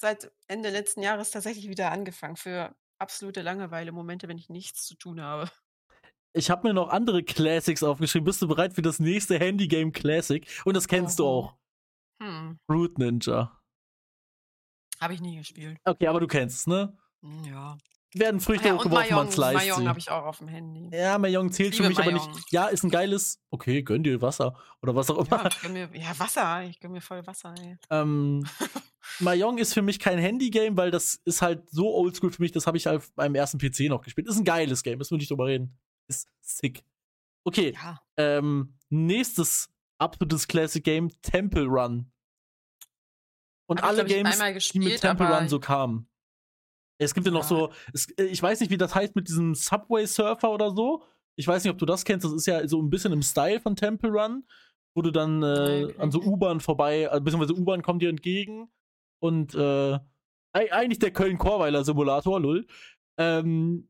[0.00, 4.94] seit Ende letzten Jahres tatsächlich wieder angefangen für absolute Langeweile, Momente, wenn ich nichts zu
[4.96, 5.50] tun habe.
[6.36, 8.24] Ich habe mir noch andere Classics aufgeschrieben.
[8.26, 10.44] Bist du bereit für das nächste Handy-Game Classic?
[10.64, 11.30] Und das kennst du Oho.
[11.38, 11.54] auch.
[12.22, 13.58] Hm, Root Ninja.
[15.00, 15.78] habe ich nie gespielt.
[15.84, 16.96] Okay, aber du kennst es, ne?
[17.22, 17.78] Hm, Ja.
[18.16, 20.88] Werden Ah Früchte ja, und hochgeworfen, man slice Mahjong habe ich auch auf dem Handy.
[20.96, 22.30] Ja, Mahjong zählt für mich aber Mahjong.
[22.32, 22.52] nicht.
[22.52, 23.40] Ja, ist ein geiles.
[23.50, 24.54] Okay, gönn dir Wasser.
[24.82, 25.42] Oder was auch immer.
[25.42, 27.76] Ja, ich gönn mir, ja, Wasser, ich gönn mir voll Wasser, ey.
[27.90, 28.46] Ähm,
[29.18, 32.52] Mahjong ist für mich kein Handy-Game, weil das ist halt so oldschool für mich.
[32.52, 34.28] Das habe ich auf meinem ersten PC noch gespielt.
[34.28, 35.76] Ist ein geiles Game, müssen wir nicht drüber reden.
[36.08, 36.84] Ist sick.
[37.44, 38.00] Okay, Ja.
[38.16, 42.10] ähm, nächstes absolutes Classic Game, Temple Run.
[43.66, 46.08] Und Hab alle Games, einmal die mit gespielt, Temple Run so kamen.
[46.98, 49.54] Es gibt ja noch so, es, äh, ich weiß nicht, wie das heißt mit diesem
[49.54, 51.02] Subway Surfer oder so.
[51.36, 52.24] Ich weiß nicht, ob du das kennst.
[52.24, 54.46] Das ist ja so ein bisschen im Style von Temple Run,
[54.94, 55.94] wo du dann äh, Okay.
[55.98, 58.70] an so U-Bahn vorbei, äh, beziehungsweise U-Bahn kommt dir entgegen
[59.20, 59.94] und äh,
[60.52, 62.66] ei- eigentlich der Köln-Korweiler Simulator, lull.
[63.18, 63.88] Ähm,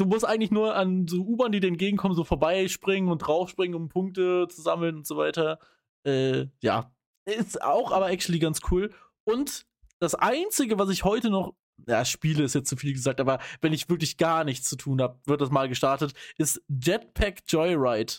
[0.00, 3.88] du musst eigentlich nur an so U-Bahn, die dir entgegenkommen, so vorbeispringen und draufspringen, um
[3.88, 5.58] Punkte zu sammeln und so weiter.
[6.04, 6.90] Äh, ja,
[7.26, 8.90] ist auch aber actually ganz cool.
[9.24, 9.66] Und
[10.00, 11.54] das Einzige, was ich heute noch,
[11.86, 15.00] ja, Spiele ist jetzt zu viel gesagt, aber wenn ich wirklich gar nichts zu tun
[15.02, 18.14] habe, wird das mal gestartet, ist Jetpack Joyride.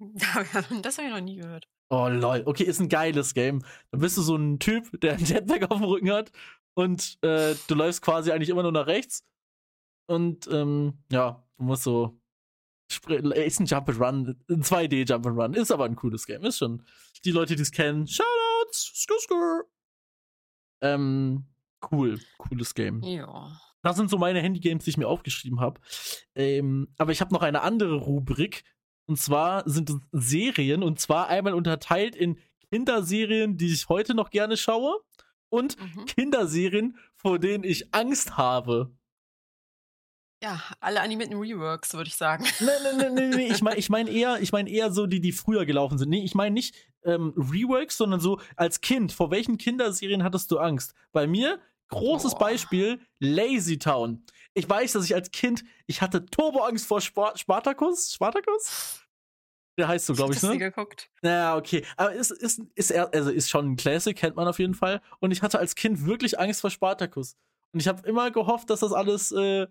[0.82, 1.68] das habe ich noch nie gehört.
[1.90, 3.62] Oh lol, okay, ist ein geiles Game.
[3.90, 6.30] Dann bist du so ein Typ, der einen Jetpack auf dem Rücken hat
[6.74, 9.24] und äh, du läufst quasi eigentlich immer nur nach rechts.
[10.10, 12.16] Und ähm, ja, du musst so.
[12.88, 16.42] Ist ein Jump and Run, ein 2D Jump and Run, ist aber ein cooles Game.
[16.44, 16.82] Ist schon.
[17.24, 19.64] Die Leute, die es kennen, Shoutouts, skur, skur.
[20.80, 21.44] Ähm,
[21.92, 23.02] cool, cooles Game.
[23.04, 23.56] Ja.
[23.82, 25.80] Das sind so meine Handygames, die ich mir aufgeschrieben habe.
[26.34, 28.64] Ähm, aber ich habe noch eine andere Rubrik.
[29.06, 30.82] Und zwar sind es Serien.
[30.82, 32.38] Und zwar einmal unterteilt in
[32.72, 34.98] Kinderserien, die ich heute noch gerne schaue.
[35.48, 36.06] Und Mhm.
[36.06, 38.92] Kinderserien, vor denen ich Angst habe.
[40.42, 42.44] Ja, alle animierten Reworks, würde ich sagen.
[42.60, 43.52] Nee, nee, nee, nee, nee.
[43.52, 46.08] Ich meine ich mein eher, ich mein eher so die, die früher gelaufen sind.
[46.08, 46.74] Nee, ich meine nicht
[47.04, 49.12] ähm, Reworks, sondern so als Kind.
[49.12, 50.94] Vor welchen Kinderserien hattest du Angst?
[51.12, 52.38] Bei mir, großes Boah.
[52.40, 54.24] Beispiel, Lazy Town.
[54.54, 58.12] Ich weiß, dass ich als Kind, ich hatte Turboangst vor Spart Spartacus.
[58.12, 59.02] Spartacus?
[59.78, 60.58] Der heißt so, glaube ich, nie ne?
[60.58, 61.10] geguckt.
[61.22, 61.84] Ja, okay.
[61.96, 65.00] Aber ist, ist, ist, eher- also ist schon ein Classic, kennt man auf jeden Fall.
[65.20, 67.36] Und ich hatte als Kind wirklich Angst vor Spartacus.
[67.72, 69.66] Und ich habe immer gehofft, dass das alles äh,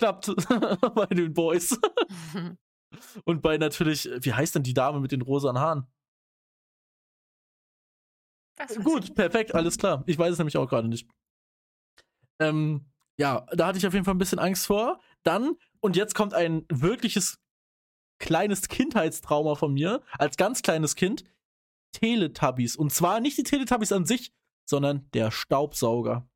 [0.00, 0.34] klappt
[0.94, 1.78] bei den Boys.
[3.24, 5.86] Und bei natürlich, wie heißt denn die Dame mit den rosanen Haaren?
[8.58, 10.02] Weiß Gut, perfekt, alles klar.
[10.06, 11.08] Ich weiß es nämlich auch gerade nicht.
[12.40, 15.00] Ähm, ja, da hatte ich auf jeden Fall ein bisschen Angst vor.
[15.22, 17.38] Dann, und jetzt kommt ein wirkliches
[18.18, 21.24] kleines Kindheitstrauma von mir, als ganz kleines Kind,
[21.92, 22.76] Teletubbies.
[22.76, 24.32] Und zwar nicht die Teletubbies an sich,
[24.68, 26.28] sondern der Staubsauger.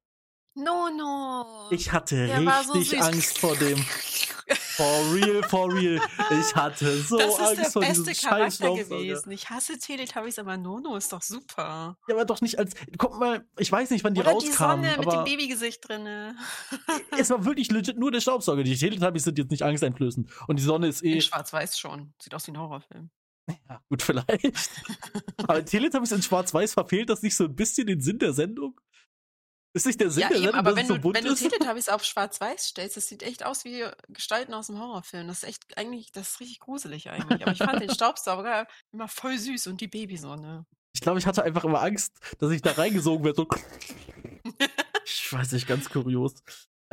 [0.56, 1.68] No, no.
[1.70, 3.08] Ich hatte Der so richtig süß.
[3.08, 3.78] Angst vor dem.
[4.76, 6.00] For real, for real.
[6.30, 9.30] Ich hatte so das ist Angst der vor beste diesem Charakter gewesen.
[9.32, 11.96] Ich hasse Teletubbies, aber Nono ist doch super.
[12.06, 12.74] Ja, aber doch nicht als.
[12.98, 14.84] Guck mal, ich weiß nicht, wann die Oder die rauskamen.
[14.84, 16.36] Sonne mit dem Babygesicht drinne.
[17.18, 18.62] es war wirklich legit nur der Staubsauger.
[18.62, 20.30] Die Teletubbies sind jetzt nicht angsteinflößend.
[20.46, 21.14] Und die Sonne ist eh.
[21.14, 22.12] In Schwarz-Weiß schon.
[22.22, 23.10] Sieht aus wie ein Horrorfilm.
[23.68, 24.70] Ja, gut, vielleicht.
[25.38, 28.80] aber Teletubbies in Schwarz-Weiß verfehlt das nicht so ein bisschen den Sinn der Sendung?
[29.74, 31.40] Ist nicht der Sinn Ja, der eben, Sendung, aber wenn so du, wenn du ist?
[31.40, 35.26] Teletubbies auf Schwarz-Weiß stellst, das sieht echt aus wie Gestalten aus dem Horrorfilm.
[35.26, 37.42] Das ist echt eigentlich, das ist richtig gruselig eigentlich.
[37.42, 40.64] Aber ich fand den Staubsauger immer voll süß und die Babysonne.
[40.94, 43.37] Ich glaube, ich hatte einfach immer Angst, dass ich da reingesogen werde.
[43.37, 43.48] So.
[45.04, 46.34] ich weiß nicht, ganz kurios.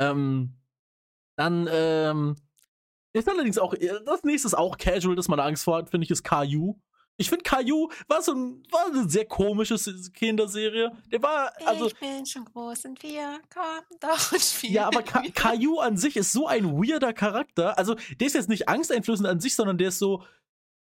[0.00, 0.58] Ähm,
[1.36, 2.36] dann ähm,
[3.12, 6.04] ist allerdings auch, das nächste ist auch casual, dass man da Angst vor hat, finde
[6.04, 6.80] ich, ist Caillou.
[7.18, 10.90] Ich finde, Caillou war so ein, war eine sehr komische S- Kinderserie.
[11.12, 14.72] Der war, also, ich bin schon groß und wir kommen doch und spielen.
[14.72, 15.30] ja, aber wir.
[15.34, 17.78] Caillou an sich ist so ein weirder Charakter.
[17.78, 20.24] Also, der ist jetzt nicht angsteinflößend an sich, sondern der ist so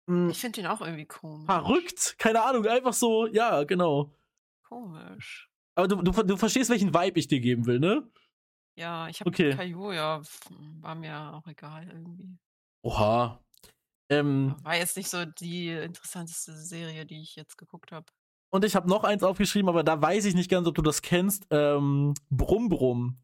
[0.06, 1.46] mh, Ich finde den auch irgendwie komisch.
[1.46, 2.14] verrückt.
[2.18, 4.14] Keine Ahnung, einfach so, ja, genau.
[4.68, 5.50] Komisch.
[5.74, 8.08] Aber du, du, du verstehst, welchen Vibe ich dir geben will, ne?
[8.76, 9.54] Ja, ich habe Okay.
[9.54, 10.22] Caillou, ja,
[10.80, 12.38] war mir auch egal irgendwie.
[12.82, 13.38] Oha.
[14.08, 18.06] Ähm, War jetzt nicht so die interessanteste Serie, die ich jetzt geguckt habe.
[18.50, 21.00] und ich habe noch eins aufgeschrieben, aber da weiß ich nicht ganz, ob du das
[21.02, 21.46] kennst.
[21.50, 23.18] Ähm, Brumm Brumm.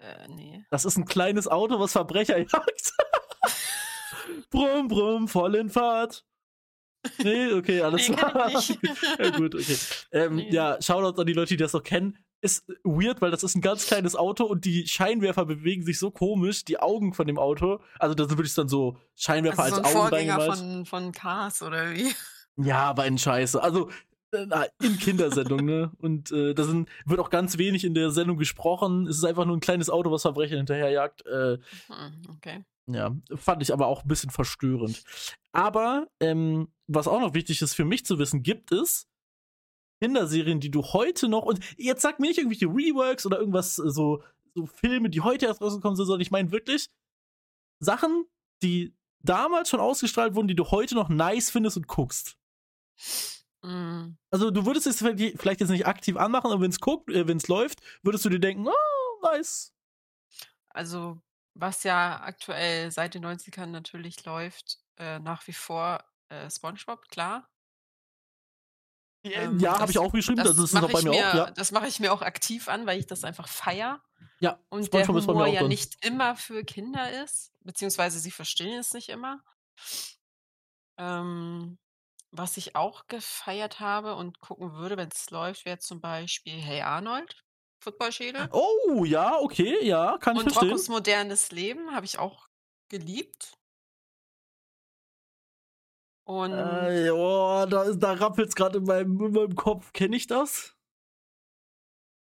[0.00, 0.64] Äh, nee.
[0.70, 2.92] Das ist ein kleines Auto, was Verbrecher jagt.
[4.50, 6.24] brumm Brumm, voll in Fahrt.
[7.22, 8.50] Nee, okay, alles kenn klar.
[9.18, 9.76] ja, gut, okay.
[10.12, 10.50] Ähm, Nee.
[10.50, 12.18] Ja, Shoutouts an die Leute, die das noch kennen.
[12.40, 16.10] Ist weird, weil das ist ein ganz kleines Auto und die Scheinwerfer bewegen sich so
[16.10, 17.80] komisch, die Augen von dem Auto.
[17.98, 21.12] Also da würde ich dann so Scheinwerfer Also so ein als Augen Vorgänger von, von
[21.12, 22.12] Cars oder wie?
[22.56, 23.62] Ja, aber in Scheiße.
[23.62, 23.90] Also
[24.32, 24.46] äh,
[24.82, 25.90] in Kindersendung, ne?
[25.98, 29.06] Und äh, da sind, wird auch ganz wenig in der Sendung gesprochen.
[29.06, 31.24] Es ist einfach nur ein kleines Auto, was Verbrecher hinterherjagt.
[31.26, 32.64] Äh, Hm, okay.
[32.86, 35.02] ja, fand ich aber auch ein bisschen verstörend.
[35.52, 39.06] Aber ähm, was auch noch wichtig ist für mich zu wissen, gibt es
[40.00, 43.90] Kinderserien, die du heute noch und jetzt sag mir nicht irgendwelche Reworks oder irgendwas äh,
[43.90, 44.22] so
[44.54, 46.88] so Filme, die heute erst rausgekommen sind, sondern ich meine wirklich
[47.80, 48.24] Sachen,
[48.62, 52.36] die damals schon ausgestrahlt wurden, die du heute noch nice findest und guckst.
[53.62, 57.26] Hm, Also du würdest es vielleicht jetzt nicht aktiv anmachen, aber wenn es guckt, äh,
[57.26, 59.72] wenn es läuft, würdest du dir denken, oh, nice.
[60.70, 61.20] Also,
[61.54, 67.48] was ja aktuell seit den 90ern natürlich läuft, äh, nach wie vor äh, SpongeBob, klar.
[69.24, 71.34] Ähm, ja, habe das- ich auch geschrieben, das, ist mach noch bei ich mir, auch,
[71.34, 71.50] ja.
[71.50, 74.02] Das mache ich mir auch aktiv an, weil ich das einfach feier.
[74.40, 75.68] Ja, Und SpongeBob der ist bei mir Humor auch ja drin.
[75.68, 79.42] nicht immer für Kinder ist, beziehungsweise sie verstehen es nicht immer.
[80.98, 81.78] Ähm,
[82.30, 86.82] was ich auch gefeiert habe und gucken würde, wenn es läuft, wäre zum Beispiel Hey
[86.82, 87.42] Arnold,
[87.80, 88.48] Footballschädel.
[88.52, 90.70] Oh, ja, okay, ja, kann ich Und verstehen.
[90.70, 92.48] Roccos modernes Leben habe ich auch
[92.88, 93.56] geliebt.
[96.28, 99.92] Und Äh, oh, da, ist- da rappelt's gerade in meinem, in meinem Kopf.
[99.94, 100.74] Kenne ich das?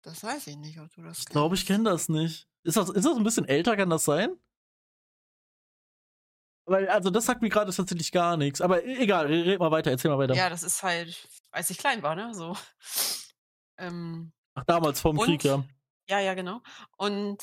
[0.03, 1.79] das weiß ich nicht, ob du das Ich glaube, ich kennst.
[1.79, 2.47] kenne das nicht.
[2.65, 4.37] Ist das, ist das ein bisschen älter, kann das sein?
[6.67, 8.61] Weil, also, das sagt mir gerade tatsächlich gar nichts.
[8.61, 10.35] Aber e- egal, red mal weiter, erzähl mal weiter.
[10.35, 12.33] Ja, das ist halt, als ich klein war, ne?
[12.35, 12.57] So.
[13.79, 15.65] Ähm, Ach, damals vorm und, Krieg, ja.
[16.09, 16.61] ja, ja, genau.
[16.97, 17.43] Und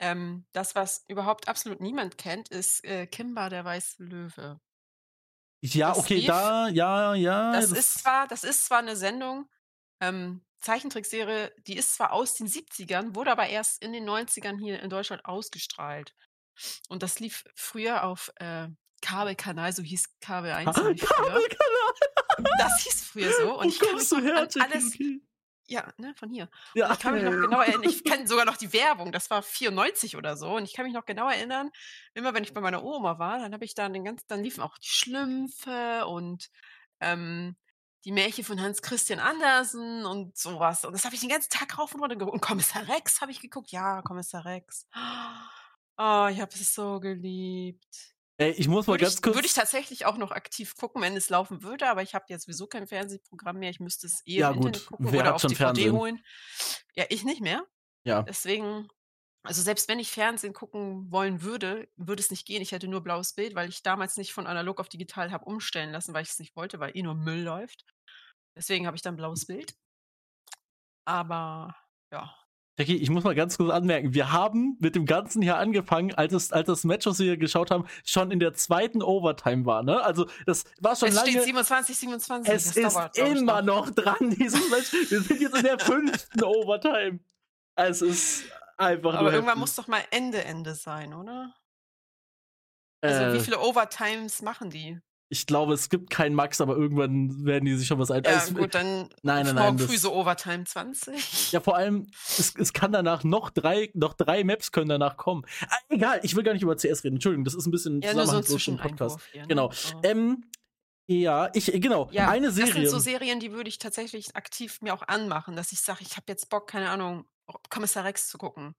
[0.00, 4.60] ähm, das, was überhaupt absolut niemand kennt, ist äh, Kimba, der weiße Löwe.
[5.62, 7.52] Ja, Das okay, lief- da, ja, ja.
[7.52, 9.48] Das ist zwar, das ist zwar eine Sendung,
[10.00, 14.80] ähm, Zeichentrickserie, die ist zwar aus den 70ern, wurde aber erst in den 90ern hier
[14.82, 16.14] in Deutschland ausgestrahlt.
[16.88, 18.68] Und das lief früher auf äh,
[19.02, 20.72] Kabelkanal, so hieß Kabel 1 Ah.
[20.72, 21.44] Kabelkanal.
[22.58, 23.54] Das hieß früher so.
[23.58, 25.20] Und Wo ich kann kommst du noch her, alles, Okay.
[25.68, 26.48] Ja, ne, von hier.
[26.74, 26.92] Ja.
[26.92, 30.16] Ich kann mich noch genau erinnern, ich kenne sogar noch die Werbung, das war 94
[30.16, 30.56] oder so.
[30.56, 31.70] Und ich kann mich noch genau erinnern,
[32.14, 34.62] immer wenn ich bei meiner Oma war, dann habe ich dann den ganzen, dann liefen
[34.62, 36.50] auch die Schlümpfe und
[37.00, 37.56] ähm,
[38.04, 40.84] die Märchen von Hans Christian Andersen und sowas.
[40.84, 42.34] Und das habe ich den ganzen Tag rauf und runter geguckt.
[42.34, 43.72] Und Kommissar Rex habe ich geguckt.
[43.72, 44.86] Ja, Kommissar Rex.
[45.98, 48.15] Oh, ich habe es so geliebt.
[48.38, 49.34] Ey, ich muss mal Würde ganz ich, kurz.
[49.34, 52.44] würde ich tatsächlich auch noch aktiv gucken, wenn es laufen würde, aber ich habe jetzt
[52.46, 53.70] sowieso kein Fernsehprogramm mehr.
[53.70, 54.54] Ich müsste es eh Ja, im gut.
[54.54, 55.90] Internet gucken Wer oder hat auf schon DVD Fernsehen?
[55.90, 56.24] holen.
[56.94, 57.66] Ja, ich nicht mehr.
[58.04, 58.28] ja.
[58.28, 58.88] Deswegen,
[59.44, 62.62] also selbst wenn ich Fernsehen gucken wollen würde, würde es nicht gehen.
[62.62, 65.92] Ich hätte nur blaues Bild, weil ich damals nicht von analog auf digital habe umstellen
[65.92, 67.86] lassen, weil ich es nicht wollte, weil eh nur Müll läuft.
[68.56, 69.74] Deswegen habe ich dann blaues Bild.
[71.04, 71.74] Aber
[72.12, 72.45] ja.
[72.78, 76.34] Jackie, ich muss mal ganz kurz anmerken, wir haben mit dem Ganzen hier angefangen, als,
[76.34, 79.82] es, als das Match, was wir hier geschaut haben, schon in der zweiten Overtime war,
[79.82, 80.02] ne?
[80.02, 81.30] Also, das war schon es lange.
[81.30, 82.54] steht 27, 27.
[82.54, 84.92] es das ist dauert, immer noch dran, dieses Match.
[85.10, 87.20] Wir sind jetzt in der fünften Overtime.
[87.76, 88.44] Es ist
[88.76, 89.60] einfach Aber irgendwann heftig.
[89.60, 91.54] muss doch mal Ende, Ende sein, oder?
[93.02, 95.00] Also wie Äh, viele Overtimes machen die?
[95.28, 98.22] Ich glaube, es gibt keinen Max, aber irgendwann werden die sich schon was ein.
[98.24, 101.52] Ja, es- gut, dann nein, nein, morgen nein, früh so Overtime 20.
[101.52, 102.06] Ja, vor allem,
[102.38, 105.44] es, es kann danach noch drei, noch drei Maps können danach kommen.
[105.68, 107.16] Ah, egal, ich will gar nicht über CS reden.
[107.16, 109.18] Entschuldigung, das ist ein bisschen Ja, nur so im Podcast.
[109.32, 109.42] Hier.
[109.42, 109.48] ne?
[109.48, 109.70] Genau.
[109.72, 110.00] So.
[110.04, 110.44] Ähm,
[111.08, 112.88] ja, ich, genau, Ja, eine das sind Serie.
[112.88, 116.24] so Serien, die würde ich tatsächlich aktiv mir auch anmachen, dass ich sage, ich habe
[116.28, 117.26] jetzt Bock, keine Ahnung,
[117.70, 118.74] Kommissar Rex zu gucken.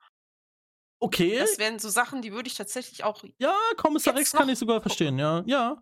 [0.99, 4.59] okay, Das wären so Sachen, die würde ich tatsächlich auch ja, Kommissar Rex kann ich
[4.59, 5.81] sogar verstehen, ja, ja.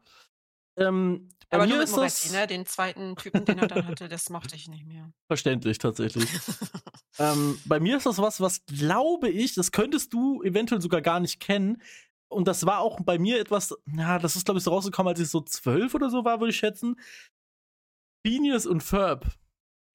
[0.77, 2.47] Ähm, bei aber mir ist Moretti, das ne?
[2.47, 5.11] Den zweiten Typen, den er dann hatte, das mochte ich nicht mehr.
[5.27, 6.29] verständlich tatsächlich.
[7.19, 11.19] ähm, bei mir ist das was, was glaube ich, das könntest du eventuell sogar gar
[11.19, 11.81] nicht kennen.
[12.27, 15.19] Und das war auch bei mir etwas, na, das ist glaube ich so rausgekommen, als
[15.19, 16.99] ich so zwölf oder so war, würde ich schätzen.
[18.25, 19.25] Phineas und Ferb.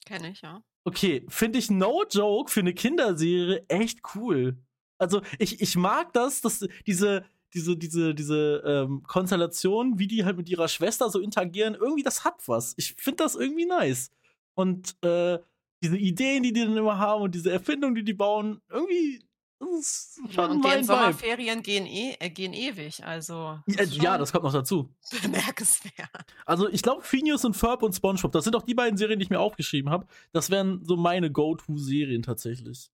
[0.07, 0.63] Kenne ich, ja.
[0.85, 4.57] Okay, finde ich no joke für eine Kinderserie echt cool.
[4.99, 7.25] Also ich, ich mag das, dass diese,
[7.55, 12.25] diese, diese, diese ähm, Konstellation, wie die halt mit ihrer Schwester so interagieren, irgendwie das
[12.25, 12.75] hat was.
[12.77, 14.11] Ich finde das irgendwie nice.
[14.55, 15.39] Und äh,
[15.83, 19.21] diese Ideen, die die dann immer haben und diese Erfindungen, die die bauen, irgendwie
[19.59, 20.87] das ist Ja, schon und mein deren Vibe.
[20.87, 24.89] Sommerferien gehen, eh, äh, gehen ewig, also Ja, ja, das kommt noch dazu.
[25.23, 26.09] bemerkenswert.
[26.47, 29.25] Also ich glaube, Phineas und Ferb und SpongeBob, das sind auch die beiden Serien, die
[29.25, 30.07] ich mir aufgeschrieben habe.
[30.33, 32.91] Das wären so meine Go-To-Serien tatsächlich.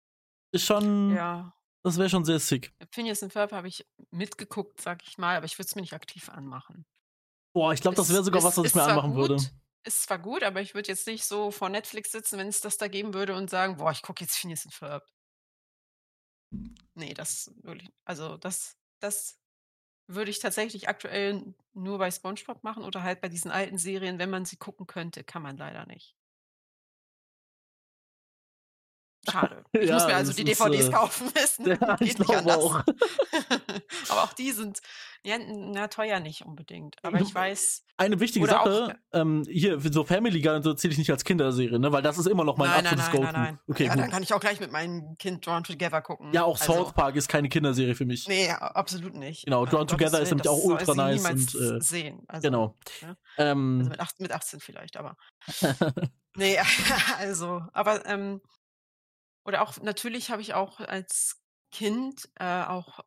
[0.52, 1.54] Ist schon, Ja.
[1.84, 2.72] Das wäre schon sehr sick.
[2.90, 5.92] Phineas und Ferb habe ich mitgeguckt, sag ich mal, aber ich würde es mir nicht
[5.94, 6.84] aktiv anmachen.
[7.54, 9.36] Boah, ich glaube, das wäre sogar ist- was, was ich mir anmachen würde.
[9.36, 9.50] gut,
[9.86, 12.78] Ist zwar gut, aber ich würde jetzt nicht so vor Netflix sitzen, wenn es das
[12.78, 15.06] da geben würde und sagen, boah, ich gucke jetzt Phineas und Ferb.
[16.94, 19.38] Nee, das wirklich, also das, das
[20.06, 24.30] würde ich tatsächlich aktuell nur bei SpongeBob machen oder halt bei diesen alten Serien, wenn
[24.30, 26.14] man sie gucken könnte, kann man leider nicht.
[29.30, 29.64] Schade.
[29.72, 31.30] Ich muss Ja, mir also die ist, DVDs äh, kaufen.
[31.34, 32.56] Es ja, ich geht nicht glaube anders.
[32.56, 32.82] auch.
[34.10, 34.80] Aber auch die sind,
[35.24, 36.96] ja, na, teuer nicht unbedingt.
[37.02, 40.74] Aber ich weiß, Eine wichtige Oder auch- Sache, ähm, hier, so Family Guy und so
[40.74, 41.90] zähle ich nicht als Kinderserie, ne?
[41.92, 43.38] Weil das ist immer noch mein nein, absolutes nein, nein, Go-To.
[43.38, 43.58] nein.
[43.68, 44.12] Okay, ja, dann gut.
[44.12, 46.32] kann ich auch gleich mit meinem Kind Drawn Together gucken.
[46.32, 48.28] Ja, auch Also, South Park ist keine Kinderserie für mich.
[48.28, 49.44] Nee, absolut nicht.
[49.44, 52.22] Genau, Um Drawn Together ist Willen, nämlich auch ultra nice niemals und, äh, sehen.
[52.28, 52.76] Also, Genau.
[53.00, 53.16] ja.
[53.38, 55.16] Ähm, Also mit, acht, mit 18 vielleicht, aber.
[56.36, 56.58] nee,
[57.18, 58.40] also, aber, ähm,
[59.44, 61.42] oder auch, natürlich habe ich auch als
[61.72, 63.00] Kind äh, auch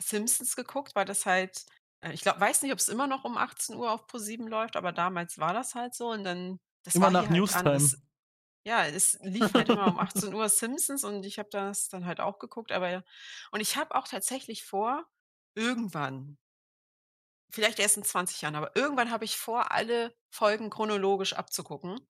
[0.00, 1.66] Simpsons geguckt, weil das halt,
[2.02, 4.76] äh, ich glaube, weiß nicht, ob es immer noch um 18 Uhr auf Pro7 läuft,
[4.76, 7.74] aber damals war das halt so und dann, das Immer war nach halt Newstime.
[7.74, 7.96] Es,
[8.66, 12.20] ja, es lief halt immer um 18 Uhr Simpsons und ich habe das dann halt
[12.20, 13.04] auch geguckt, aber,
[13.52, 15.06] und ich habe auch tatsächlich vor,
[15.56, 16.38] irgendwann,
[17.50, 22.06] vielleicht erst in 20 Jahren, aber irgendwann habe ich vor, alle Folgen chronologisch abzugucken.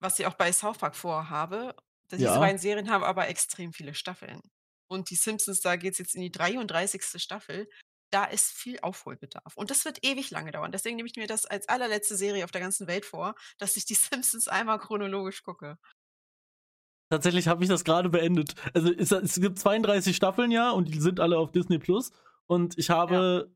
[0.00, 1.76] Was ich auch bei South Park vorhabe.
[2.16, 2.38] Diese Ja.
[2.38, 4.40] beiden Serien haben aber extrem viele Staffeln.
[4.88, 7.20] Und die Simpsons, da geht es jetzt in die 33.
[7.22, 7.68] Staffel.
[8.12, 9.56] Da ist viel Aufholbedarf.
[9.56, 10.72] Und das wird ewig lange dauern.
[10.72, 13.84] Deswegen nehme ich mir das als allerletzte Serie auf der ganzen Welt vor, dass ich
[13.84, 13.94] die
[14.34, 15.78] Simpsons einmal chronologisch gucke.
[17.12, 18.54] Tatsächlich habe ich das gerade beendet.
[18.74, 22.12] Also es, es gibt 32 Staffeln ja und die sind alle auf Disney Plus.
[22.46, 23.52] Und ich habe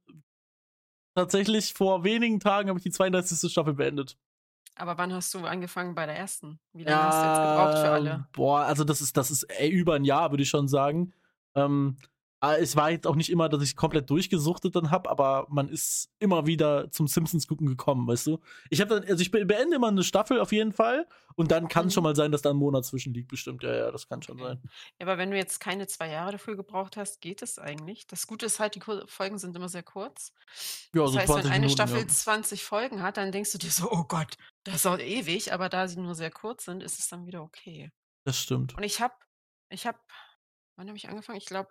[1.16, 3.50] tatsächlich vor wenigen Tagen habe ich die 32.
[3.50, 4.16] Staffel beendet.
[4.76, 6.58] Aber wann hast du angefangen bei der ersten?
[6.72, 8.10] Wie lange hast du jetzt gebraucht für alle?
[8.10, 11.12] Ähm, Boah, also das ist, das ist ey, über ein Jahr, würde ich schon sagen.
[11.54, 11.96] Ähm,
[12.52, 16.10] es war jetzt auch nicht immer, dass ich komplett durchgesuchtet dann habe, aber man ist
[16.18, 18.40] immer wieder zum Simpsons gucken gekommen, weißt du?
[18.70, 21.68] Ich habe dann, also ich be- beende immer eine Staffel auf jeden Fall und dann
[21.68, 21.94] kann es Mhm.
[21.94, 23.62] schon mal sein, dass da ein Monat zwischen liegt, bestimmt.
[23.62, 24.60] Ja, ja, das kann schon sein.
[24.98, 28.06] Ja, aber wenn du jetzt keine zwei Jahre dafür gebraucht hast, geht es eigentlich.
[28.06, 30.32] Das Gute ist halt, die Folgen sind immer sehr kurz.
[30.94, 32.08] Ja, Das so heißt, 20 wenn eine Minuten, Staffel ja.
[32.08, 35.88] 20 Folgen hat, dann denkst du dir so, oh Gott, das dauert ewig, aber da
[35.88, 37.90] sie nur sehr kurz sind, ist es dann wieder okay.
[38.24, 38.74] Das stimmt.
[38.76, 39.14] Und ich habe,
[39.68, 39.98] ich habe,
[40.76, 41.38] wann habe ich angefangen?
[41.38, 41.70] Ich glaube,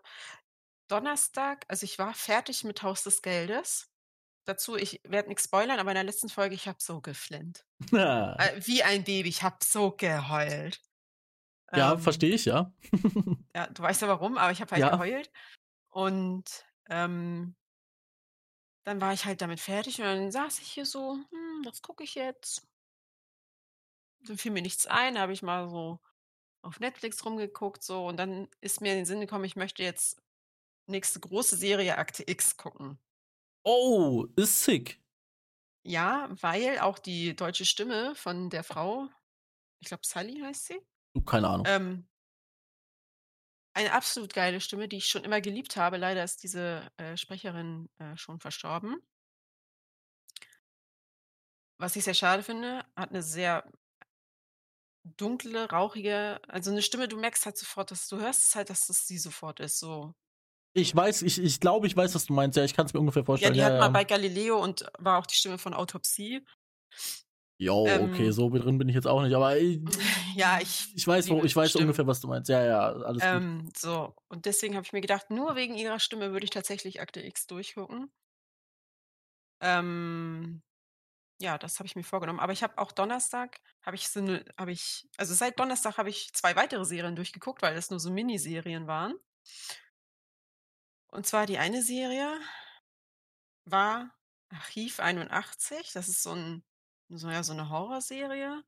[0.93, 3.91] Donnerstag, also ich war fertig mit Haus des Geldes.
[4.45, 7.65] Dazu, ich werde nichts spoilern, aber in der letzten Folge, ich habe so geflennt.
[7.91, 10.81] Ja, Äh, wie ein Baby, ich habe so geheult.
[11.73, 12.71] ja Ähm, verstehe ich, ja.
[13.55, 14.89] Ja, du weißt ja warum, aber ich habe halt Ja.
[14.89, 15.31] geheult.
[15.89, 17.55] Und ähm,
[18.85, 22.03] dann war ich halt damit fertig und dann saß ich hier so, hm, was gucke
[22.05, 22.65] ich jetzt?
[24.25, 25.99] Dann fiel mir nichts ein, habe ich mal so
[26.61, 30.21] auf Netflix rumgeguckt so und dann ist mir in den Sinn gekommen, ich möchte jetzt
[30.87, 32.99] nächste große Serie Akte X gucken.
[33.63, 35.01] Oh, ist sick.
[35.85, 39.09] Ja, weil auch die deutsche Stimme von der Frau,
[39.79, 40.81] ich glaube Sally heißt sie,
[41.13, 41.65] Du, keine Ahnung.
[41.69, 42.09] Ähm,
[43.75, 45.97] eine absolut geile Stimme, die ich schon immer geliebt habe.
[45.97, 48.97] Leider ist diese äh, Sprecherin äh, schon verstorben.
[51.79, 53.69] Was ich sehr schade finde, hat eine sehr
[55.03, 58.87] dunkle, rauchige, also eine Stimme, du merkst halt sofort, dass du hörst es halt, dass
[58.87, 59.79] das sie sofort ist.
[59.79, 60.15] So
[60.75, 62.57] Ich weiß, ich, ich glaube, ich weiß, was du meinst.
[62.57, 63.51] Ja, ich kann es mir ungefähr Ja, vorstellen.
[63.51, 63.79] die Ja, hat ja.
[63.79, 66.45] mal bei Galileo und war auch die Stimme von Autopsie.
[67.59, 69.79] Jo, okay, ähm, so drin bin ich jetzt auch nicht, aber ich,
[70.35, 72.49] Ja, ich ich weiß, wo, ich weiß ungefähr, was du meinst.
[72.49, 73.43] Ja, ja, alles gut.
[73.43, 77.01] Ähm, so, und deswegen habe ich mir gedacht, nur wegen ihrer Stimme würde ich tatsächlich
[77.01, 78.11] Akte X durchgucken.
[79.61, 80.61] Ähm,
[81.41, 82.39] ja, das habe ich mir vorgenommen.
[82.41, 86.09] Aber ich habe auch Donnerstag, habe ich so eine, habe ich, also seit Donnerstag habe
[86.09, 89.15] ich zwei weitere Serien durchgeguckt, weil das nur so Miniserien waren.
[91.13, 92.39] Und zwar die eine Serie
[93.65, 94.09] war
[94.49, 95.91] Archiv 81.
[95.93, 96.63] Das ist so ein,
[97.07, 98.63] so, ja, so eine Horrorserie.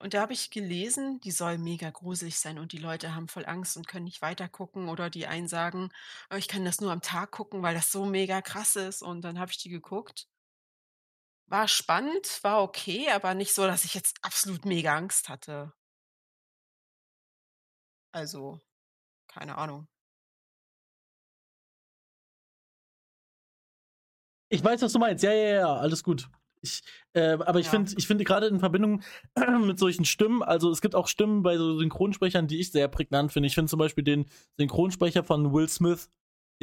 [0.00, 3.46] Und da habe ich gelesen, die soll mega gruselig sein und die Leute haben voll
[3.46, 5.90] Angst und können nicht weitergucken oder die einen sagen,
[6.32, 9.00] oh, ich kann das nur am Tag gucken, weil das so mega krass ist.
[9.00, 10.26] Und dann habe ich die geguckt.
[11.46, 15.72] War spannend, war okay, aber nicht so, dass ich jetzt absolut mega Angst hatte.
[18.12, 18.60] Also,
[19.28, 19.88] keine Ahnung.
[24.54, 25.24] Ich weiß, was du meinst.
[25.24, 26.28] Ja, ja, ja, alles gut.
[26.62, 26.82] Ich,
[27.12, 27.72] äh, aber ich Ja.
[27.72, 29.02] finde, ich finde gerade in Verbindung
[29.66, 33.32] mit solchen Stimmen, also es gibt auch Stimmen bei so Synchronsprechern, die ich sehr prägnant
[33.32, 33.48] finde.
[33.48, 34.26] Ich finde zum Beispiel den
[34.56, 36.08] Synchronsprecher von Will Smith,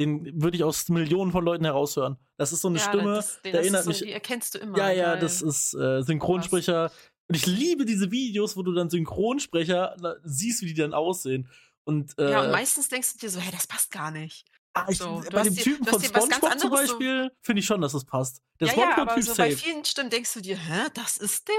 [0.00, 2.16] den würde ich aus Millionen von Leuten heraushören.
[2.36, 3.98] Das ist so eine Ja, Stimme, das, das erinnert so, mich.
[4.00, 4.78] die erkennst du immer.
[4.78, 6.90] Ja, ja, das ist äh, Synchronsprecher.
[7.28, 11.48] Und ich liebe diese Videos, wo du dann Synchronsprecher siehst, wie die dann aussehen.
[11.84, 14.44] Und, äh, Ja, und meistens denkst du dir so, hey, das passt gar nicht.
[14.74, 17.80] Ah, ich, so, bei dem Typen von SpongeBob zum anderes so- Beispiel finde ich schon,
[17.80, 18.42] dass es passt.
[18.60, 21.54] Der ja, ja, aber so bei vielen Stimmen denkst du dir, hä, das ist der?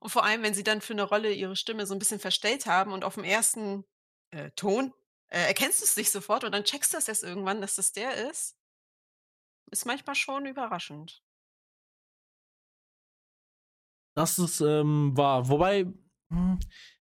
[0.00, 2.66] Und vor allem, wenn sie dann für eine Rolle ihre Stimme so ein bisschen verstellt
[2.66, 3.84] haben und auf dem ersten
[4.30, 4.94] äh, Ton
[5.28, 7.92] äh, erkennst du es nicht sofort und dann checkst du es erst irgendwann, dass das
[7.92, 8.56] der ist.
[9.70, 11.22] Ist manchmal schon überraschend.
[14.16, 15.48] Das ist ähm, wahr.
[15.48, 15.86] Wobei,
[16.30, 16.58] hm,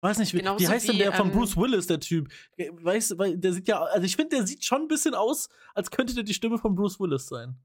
[0.01, 2.33] weiß nicht, wie, wie Genauso heißt denn wie, der von ähm, Bruce Willis, der Typ?
[2.57, 5.15] Äh, Weißt du, weil der sieht ja, also ich finde, der sieht schon ein bisschen
[5.15, 7.57] aus, als könnte der die Stimme von Bruce Willis sein.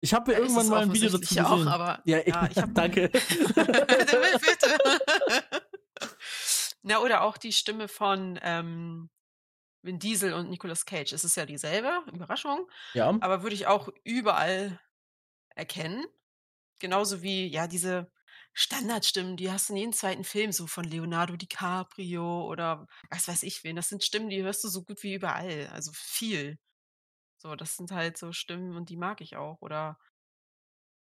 [0.00, 1.44] Ich habe ja irgendwann mal ein Video dazu gesehen.
[1.46, 3.10] auch, aber ja, ja, ich hab- danke.
[6.82, 9.10] Na, oder auch die Stimme von ähm,
[9.82, 11.12] Vin Diesel und Nicolas Cage.
[11.12, 12.68] Es ist ja dieselbe, Überraschung.
[12.94, 13.08] ja.
[13.20, 14.78] Aber würde ich auch überall
[15.54, 16.04] erkennen.
[16.78, 18.10] Genauso wie, ja, diese
[18.58, 23.42] Standardstimmen, die hast du in jedem zweiten Film, so von Leonardo DiCaprio oder was weiß
[23.42, 23.76] ich wen.
[23.76, 25.68] Das sind Stimmen, die hörst du so gut wie überall.
[25.72, 26.58] Also viel.
[27.36, 29.60] So, das sind halt so Stimmen und die mag ich auch.
[29.60, 29.98] Oder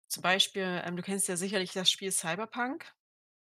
[0.09, 2.93] zum Beispiel, ähm, du kennst ja sicherlich das Spiel Cyberpunk.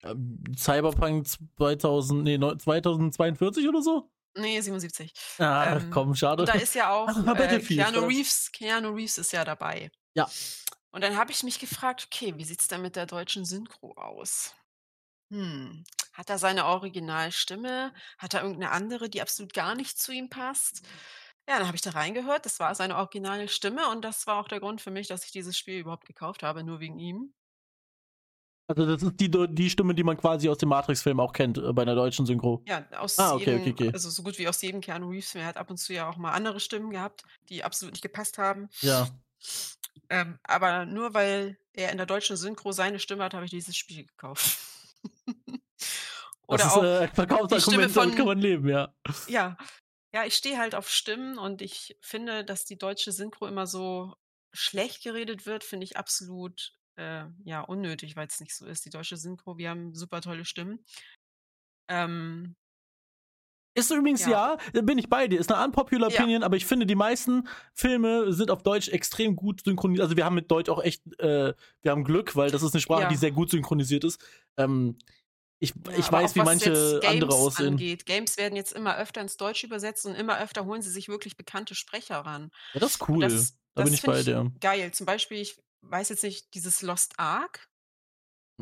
[0.02, 1.26] Ähm, Cyberpunk
[1.56, 4.12] 2000, nee, neu- 2042 oder so?
[4.36, 5.12] Nee, 77.
[5.38, 6.44] Ah, Ähm, komm, schade.
[6.44, 8.00] Da ist ja auch äh, Keanu?
[8.06, 8.52] Reeves.
[8.52, 9.90] Keanu Reeves ist ja dabei.
[10.14, 10.28] Ja.
[10.98, 14.56] Und dann habe ich mich gefragt, okay, wie sieht's denn mit der deutschen Synchro aus?
[15.30, 17.94] Hm, hat er seine Originalstimme?
[18.18, 20.82] Hat er irgendeine andere, die absolut gar nicht zu ihm passt?
[21.48, 22.46] Ja, dann habe ich da reingehört.
[22.46, 25.30] Das war seine originale Stimme und das war auch der Grund für mich, dass ich
[25.30, 27.32] dieses Spiel überhaupt gekauft habe, nur wegen ihm.
[28.66, 31.72] Also das ist die, die Stimme, die man quasi aus dem Matrix-Film auch kennt, äh,
[31.72, 32.64] bei einer deutschen Synchro.
[32.66, 33.90] Ja, aus Ah, okay, jedem, okay, okay.
[33.92, 35.36] also so gut wie aus jedem Keanu Reeves.
[35.36, 38.36] Er hat ab und zu ja auch mal andere Stimmen gehabt, die absolut nicht gepasst
[38.36, 38.68] haben.
[38.80, 39.08] Ja.
[40.10, 43.76] Ähm, aber nur weil er in der deutschen Synchro seine Stimme hat, habe ich dieses
[43.76, 44.58] Spiel gekauft.
[46.50, 48.94] Das Oder ist auch, äh, Verkaufsargument, von- kann man leben, ja.
[49.26, 49.58] ja,
[50.14, 54.16] ja, ich stehe halt auf Stimmen und ich finde, dass die deutsche Synchro immer so
[54.54, 58.86] schlecht geredet wird, finde ich absolut äh, ja unnötig, weil es nicht so ist.
[58.86, 60.82] Die deutsche Synchro, wir haben super tolle Stimmen.
[61.90, 62.56] Ähm,
[63.78, 64.30] Ist übrigens ja.
[64.30, 64.58] Ja.
[64.72, 65.38] da bin ich bei dir.
[65.40, 66.18] Ist eine unpopular Ja.
[66.20, 70.04] Opinion, aber ich finde, die meisten Filme sind auf Deutsch extrem gut synchronisiert.
[70.04, 72.80] Also wir haben mit Deutsch auch echt, äh, wir haben Glück, weil das ist eine
[72.80, 73.08] Sprache, Ja.
[73.08, 74.20] die sehr gut synchronisiert ist.
[74.56, 74.96] Ähm,
[75.60, 76.70] ich ich weiß, wie manche
[77.04, 77.68] andere Games aussehen.
[77.70, 78.06] Angeht.
[78.06, 81.36] Games werden jetzt immer öfter ins Deutsche übersetzt und immer öfter holen sie sich wirklich
[81.36, 82.50] bekannte Sprecher ran.
[82.74, 83.20] Ja, das ist Und cool.
[83.22, 84.52] das, da das bin ich bei dir.
[84.60, 84.92] Geil.
[84.92, 87.68] Zum Beispiel, ich weiß jetzt nicht, dieses Lost Ark.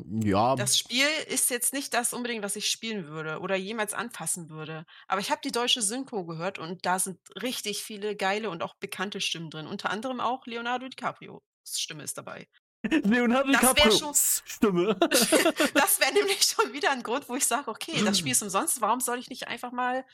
[0.05, 4.51] Ja, Das Spiel ist jetzt nicht das unbedingt, was ich spielen würde oder jemals anfassen
[4.51, 4.85] würde.
[5.09, 8.75] Aber ich habe die deutsche Synchro gehört und da sind richtig viele geile und auch
[8.75, 9.67] bekannte Stimmen drin.
[9.67, 11.43] Unter anderem auch Leonardo DiCaprio.
[11.67, 12.47] Stimme ist dabei.
[12.91, 13.99] Leonardo das wär DiCaprio.
[13.99, 14.97] schon- Stimme.
[15.75, 18.81] Das wäre nämlich schon wieder ein Grund, wo ich sage, okay, das Spiel ist umsonst,
[18.83, 20.05] warum soll ich nicht einfach mal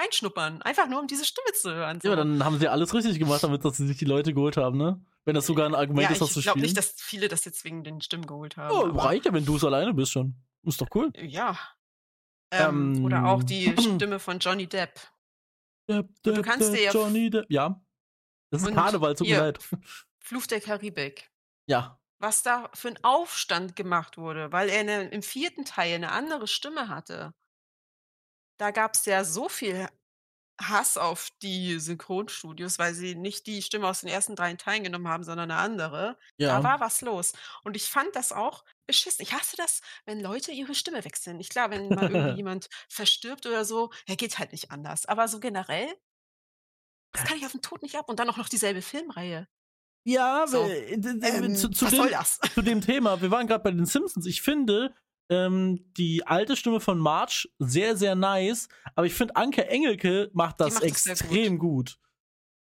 [0.00, 0.62] reinschnuppern?
[0.62, 1.98] Einfach nur, um diese Stimme zu hören.
[2.02, 2.16] ja, so.
[2.16, 5.04] dann haben sie alles richtig gemacht, damit dass sie sich die Leute geholt haben, ne?
[5.24, 6.64] Wenn das sogar ein Argument ja, ist, das zu ich glaube spielen.
[6.64, 8.74] nicht, dass viele das jetzt wegen den Stimmen geholt haben.
[8.74, 10.34] oh, reicht ja, wenn du es alleine bist schon.
[10.64, 11.12] Ist doch cool.
[11.16, 11.58] Ja.
[12.52, 13.76] Ähm, oder auch die Ähm.
[13.96, 15.00] Stimme von Johnny Depp.
[15.88, 17.46] Depp, du Depp, kannst Depp, dir ja- Johnny Depp.
[17.48, 17.80] Ja.
[18.50, 19.58] Das ist Karneval, tut mir leid.
[20.18, 21.30] Fluch der Karibik.
[21.66, 21.98] Ja.
[22.18, 26.46] Was da für ein Aufstand gemacht wurde, weil er eine, im vierten Teil eine andere
[26.46, 27.32] Stimme hatte.
[28.58, 29.88] Da gab es ja so viel
[30.68, 35.08] Hass auf die Synchronstudios, weil sie nicht die Stimme aus den ersten 3 Teilen genommen
[35.08, 36.18] haben, sondern 'ne andere.
[36.44, 36.62] Da Ja.
[36.62, 37.32] war was los.
[37.64, 39.22] Und ich fand das auch beschissen.
[39.22, 41.40] Ich hasse das, wenn Leute ihre Stimme wechseln.
[41.40, 45.06] Ich klar, wenn mal irgendwie jemand verstirbt oder so, ja, geht halt nicht anders.
[45.06, 45.92] Aber so generell
[47.14, 49.46] das kann ich auf 'n Tod nicht ab und dann auch noch dieselbe Filmreihe.
[50.06, 50.72] Ja, So,
[51.20, 52.10] ähm, zu zu dem
[52.54, 54.26] zu dem Thema, wir waren grad bei den Simpsons.
[54.26, 54.94] Ich finde,
[55.32, 60.60] ähm, die alte Stimme von Marge sehr, sehr nice, aber ich finde, Anke Engelke macht
[60.60, 61.98] das macht extrem gut.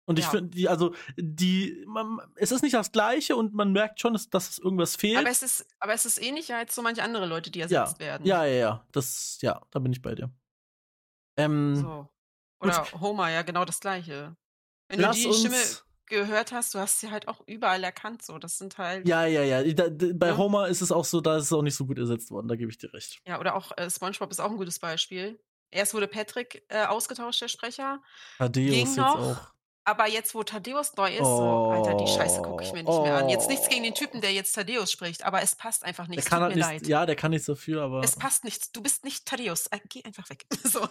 [0.06, 0.32] Und ich Ja.
[0.32, 4.30] finde, die also, die man es ist nicht das Gleiche und man merkt schon, dass
[4.30, 5.20] dass irgendwas fehlt.
[5.20, 7.84] Aber es ist aber es ist ähnlicher als so manche andere Leute, die Ja.
[7.84, 8.26] ersetzt werden.
[8.26, 8.88] Ja, ja, ja.
[8.92, 10.32] Das ja, da bin ich bei dir.
[11.38, 12.10] Ähm, So.
[12.60, 12.70] gut.
[12.70, 14.36] Oder Homer, ja genau das Gleiche.
[14.90, 15.56] Wenn du Lass die Stimme
[16.12, 18.38] gehört hast, du hast sie halt auch überall erkannt so.
[18.38, 19.64] Das sind halt Ja, ja, ja.
[19.74, 20.38] Da bei Ne?
[20.38, 22.56] Homer ist es auch so, da ist es auch nicht so gut ersetzt worden, da
[22.56, 23.20] gebe ich dir recht.
[23.28, 25.40] Ja, oder auch, äh, SpongeBob ist auch 'n gutes Beispiel.
[25.72, 28.04] Erst wurde Patrick, äh, ausgetauscht, der Sprecher.
[28.38, 29.38] Thaddeus Ging jetzt noch, auch.
[29.86, 33.02] aber jetzt, wo Thaddeus neu ist, so, Alter, die Scheiße gucke ich Oh, mir nicht
[33.04, 33.30] mehr an.
[33.30, 33.96] Jetzt nichts gegen den oh.
[33.96, 36.18] Typen, der jetzt Thaddeus spricht, aber es passt einfach nicht.
[36.18, 36.88] Der kann tut halt mir nichts leid.
[36.90, 38.76] ja, der kann nichts dafür, aber Es passt nicht.
[38.76, 39.68] Du bist nicht Thaddeus.
[39.68, 40.46] Äh, geh einfach weg.
[40.64, 40.86] So,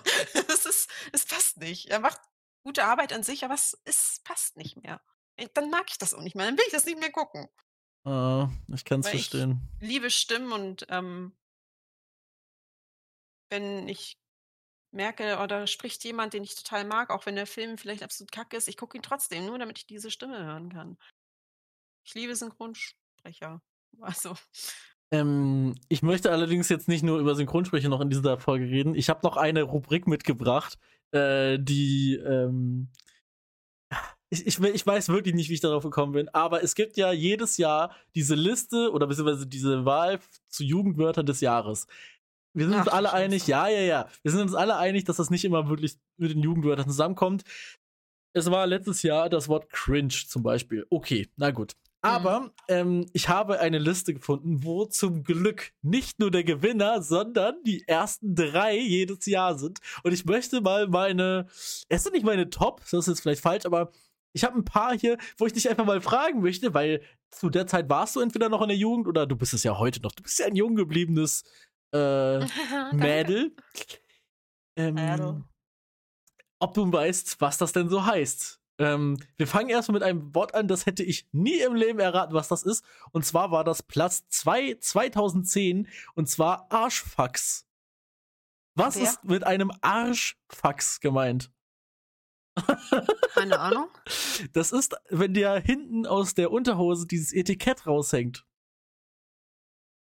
[0.49, 1.91] es ist es passt nicht.
[1.91, 2.21] Er macht
[2.63, 5.01] gute Arbeit an sich, aber es es passt nicht mehr.
[5.37, 6.47] Äh, dann mag ich das auch nicht mehr.
[6.47, 7.49] Dann will ich das nicht mehr gucken.
[8.07, 8.45] äh,
[8.75, 9.69] ich Weil ich verstehen.
[9.81, 11.37] liebe Stimmen und, ähm
[13.51, 14.17] wenn ich
[14.93, 18.33] merke, oh, da spricht jemand, den ich total mag, auch wenn der Film vielleicht absolut
[18.33, 20.99] kacke ist, ich gucke ihn trotzdem, nur damit ich diese Stimme hören kann.
[22.05, 23.63] Ich liebe Synchronsprecher.
[24.01, 24.37] Also
[25.11, 28.95] Ähm, ich möchte allerdings jetzt nicht nur über Synchronsprecher noch in dieser Folge reden.
[28.95, 30.79] Ich habe noch eine Rubrik mitgebracht,
[31.13, 32.89] äh, die ähm
[34.33, 37.13] ich ich ich weiß wirklich nicht, wie ich darauf gekommen bin, aber es gibt ja
[37.13, 41.87] jedes Jahr diese Liste oder beziehungsweise diese Wahl zu Jugendwörtern des Jahres.
[42.55, 44.09] Wir sind uns Ach du alle einig ja, ja, ja.
[44.23, 47.45] Wir sind uns alle einig, dass das nicht immer wirklich mit den Jugendwörtern zusammenkommt.
[48.33, 50.87] Es war letztes Jahr das Wort cringe zum Beispiel.
[50.91, 51.75] Okay, na gut.
[52.03, 52.09] Mhm.
[52.09, 57.63] Aber ähm, ich habe eine Liste gefunden, wo zum Glück nicht nur der Gewinner, sondern
[57.65, 59.81] die ersten drei jedes Jahr sind.
[60.03, 61.47] Und ich möchte mal meine,
[61.89, 63.91] es sind nicht meine Top, das ist jetzt vielleicht falsch, aber
[64.33, 67.67] ich habe ein paar hier, wo ich dich einfach mal fragen möchte, weil zu der
[67.67, 70.13] Zeit warst du entweder noch in der Jugend oder du bist es ja heute noch.
[70.13, 71.45] Du bist ja ein jung gebliebenes
[71.93, 72.39] äh.
[72.93, 73.55] Mädel.
[74.77, 75.45] Ähm, Mädel.
[76.61, 78.60] ob du weißt, was das denn so heißt.
[78.81, 82.33] Ähm, wir fangen erstmal mit einem Wort an, das hätte ich nie im Leben erraten,
[82.33, 82.83] was das ist.
[83.13, 87.67] Und zwar war das Platz 2 2010 und zwar Arschfax.
[88.75, 89.03] Was Wer?
[89.03, 91.53] ist mit einem Arschfax gemeint?
[93.35, 93.89] Keine Ahnung.
[94.55, 98.47] Das ist, wenn dir hinten aus der Unterhose dieses Etikett raushängt.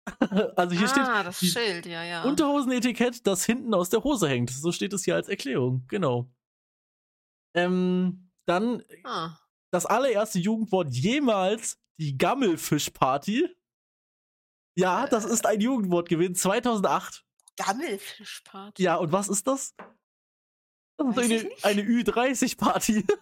[0.57, 2.23] also hier steht Ah, das die Schild, ja, ja.
[2.25, 4.49] Unterhosenetikett, das hinten aus der Hose hängt.
[4.49, 6.31] So steht es hier als Erklärung, genau.
[7.55, 9.37] Ähm, dann Ah.
[9.71, 13.49] das allererste Jugendwort jemals, die Gammelfischparty.
[14.77, 17.25] Ja, das ist ein Jugendwort gewesen, 2008.
[17.57, 18.83] Gammelfischparty.
[18.83, 19.75] Ja, und was ist das?
[20.97, 23.05] Das ist eine, eine Ü30-Party.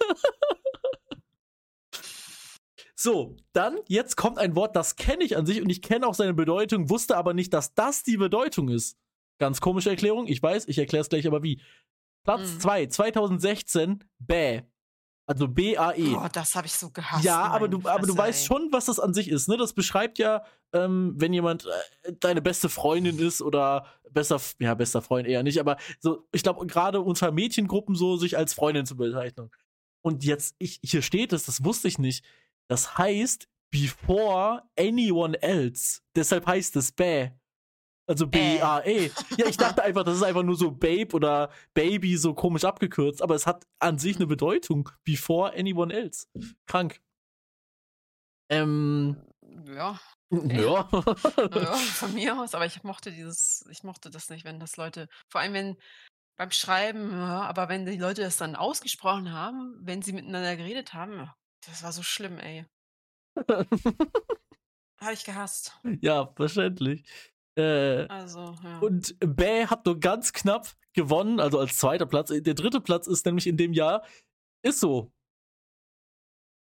[2.95, 6.15] so, dann, jetzt kommt ein Wort, das kenne ich an sich und ich kenne auch
[6.15, 8.97] seine Bedeutung, wusste aber nicht, dass das die Bedeutung ist.
[9.39, 11.61] Ganz komische Erklärung, ich weiß, ich erkläre es gleich aber wie.
[12.25, 12.61] Platz Mhm.
[12.61, 14.63] 2, 2016, Bäh.
[15.29, 16.15] Also B-A-E.
[16.15, 17.23] Boah, das habe ich so gehasst.
[17.23, 18.47] Ja, aber du, aber du weißt ey.
[18.47, 19.47] schon, was das an sich ist.
[19.47, 19.59] Ne?
[19.59, 21.67] Das beschreibt ja, ähm, wenn jemand
[22.03, 26.43] äh, deine beste Freundin ist oder besser, ja, bester Freund eher nicht, aber so, ich
[26.43, 29.51] glaube, gerade unter Mädchengruppen so sich als Freundin zu bezeichnen.
[30.01, 32.25] Und jetzt, ich, hier steht es, das wusste ich nicht.
[32.67, 36.01] Das heißt, before anyone else.
[36.17, 37.33] Deshalb heißt es Bäh.
[38.09, 39.11] Also B-A-E.
[39.37, 43.21] Ja, ich dachte einfach, das ist einfach nur so Babe oder Baby so komisch abgekürzt,
[43.21, 44.89] aber es hat an sich eine Bedeutung.
[45.05, 46.27] Before anyone else.
[46.67, 47.03] Krank.
[48.49, 49.17] Ähm,
[49.67, 50.01] Ja,
[50.31, 50.89] ja.
[50.91, 55.09] ja, von mir aus, aber ich mochte dieses, ich mochte das nicht, wenn das Leute,
[55.29, 55.77] vor allem wenn
[56.37, 60.95] beim Schreiben, ja, aber wenn die Leute das dann ausgesprochen haben, wenn sie miteinander geredet
[60.95, 61.31] haben,
[61.67, 62.65] das war so schlimm, ey.
[65.01, 65.79] Habe ich gehasst.
[66.01, 67.05] ja, verständlich.
[67.59, 68.79] Äh, Also, ja.
[68.79, 72.29] und Bäh hat nur ganz knapp gewonnen, also als zweiter Platz.
[72.31, 74.05] Der dritte Platz ist nämlich in dem Jahr,
[74.63, 75.13] ist so.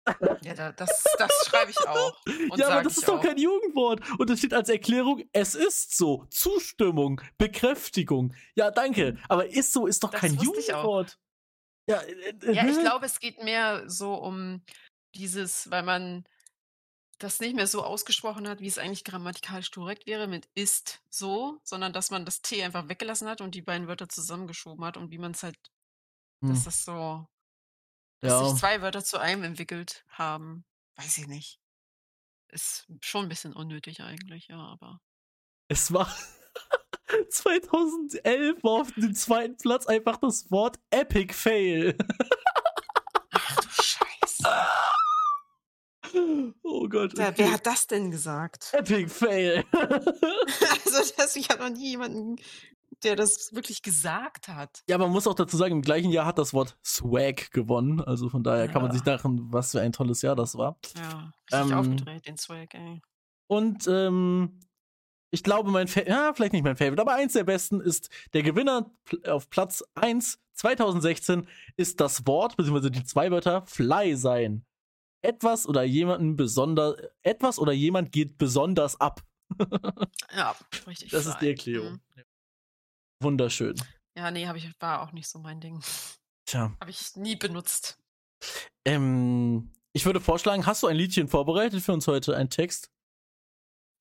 [0.43, 2.19] ja, da, das, das schreibe ich auch.
[2.51, 3.23] Und ja, aber das ist doch auch.
[3.23, 4.01] kein Jugendwort.
[4.19, 6.25] Und es steht als Erklärung, es ist so.
[6.31, 8.35] Zustimmung, Bekräftigung.
[8.55, 9.19] Ja, danke.
[9.29, 10.69] Aber ist so ist doch Das kein wusste ich.
[10.69, 11.19] Jugendwort.
[11.91, 12.13] Ja, äh,
[12.43, 14.63] äh, Ja, ich glaube, es geht mehr so um
[15.15, 16.25] dieses, weil man
[17.19, 21.59] das nicht mehr so ausgesprochen hat, wie es eigentlich grammatikalisch korrekt wäre, mit ist so,
[21.65, 25.11] sondern dass man das T einfach weggelassen hat und die beiden Wörter zusammengeschoben hat und
[25.11, 25.57] wie man es halt
[26.47, 26.65] dass Hm.
[26.65, 27.27] das so
[28.21, 28.57] dass sich Ja.
[28.57, 30.65] 2 Wörter zu einem entwickelt haben.
[30.97, 31.61] Weiß ich nicht.
[32.49, 35.01] Ist schon 'n bisschen unnötig eigentlich, ja, aber
[35.71, 36.09] Es war
[37.31, 39.59] 2011 war auf dem 2.
[39.59, 41.97] Platz einfach das Wort Epic Fail.
[43.33, 44.49] Ach du Scheiße.
[46.81, 47.13] Oh Gott.
[47.17, 47.35] Wer okay.
[47.39, 48.71] wer hat das denn gesagt?
[48.73, 49.65] Epic Fail.
[49.73, 52.37] Also, das ich habe noch nie jemanden,
[53.03, 54.83] der das wirklich gesagt hat.
[54.89, 58.01] Ja, man muss auch dazu sagen, im gleichen Jahr hat das Wort Swag gewonnen.
[58.01, 59.17] Also von daher kann man sich Ja.
[59.17, 60.79] dachten, was für ein tolles Jahr das war.
[60.97, 61.79] Ja, richtig Ähm.
[61.79, 63.03] aufgedreht, den Swag, ey.
[63.47, 64.61] Und ähm,
[65.31, 68.43] ich glaube, mein Fa ja, vielleicht nicht mein Favorite, aber eins der besten ist der
[68.43, 68.91] Gewinner
[69.27, 74.65] auf Platz 1 2016 ist das Wort, beziehungsweise die zwei Wörter Fly sein.
[75.23, 79.23] Etwas oder jemanden besonders, etwas oder jemand geht besonders ab.
[80.35, 80.55] Ja,
[80.87, 81.49] richtig Das ist die.
[81.49, 82.01] Erklärung.
[82.15, 82.23] Mhm.
[83.23, 83.75] Wunderschön.
[84.17, 85.83] Ja, ne, habe ich war auch nicht so mein Ding.
[86.47, 86.73] Tja.
[86.81, 87.99] Habe ich nie benutzt.
[88.85, 92.91] Ähm, ich würde vorschlagen, hast du ein Liedchen vorbereitet für uns heute, ein Text?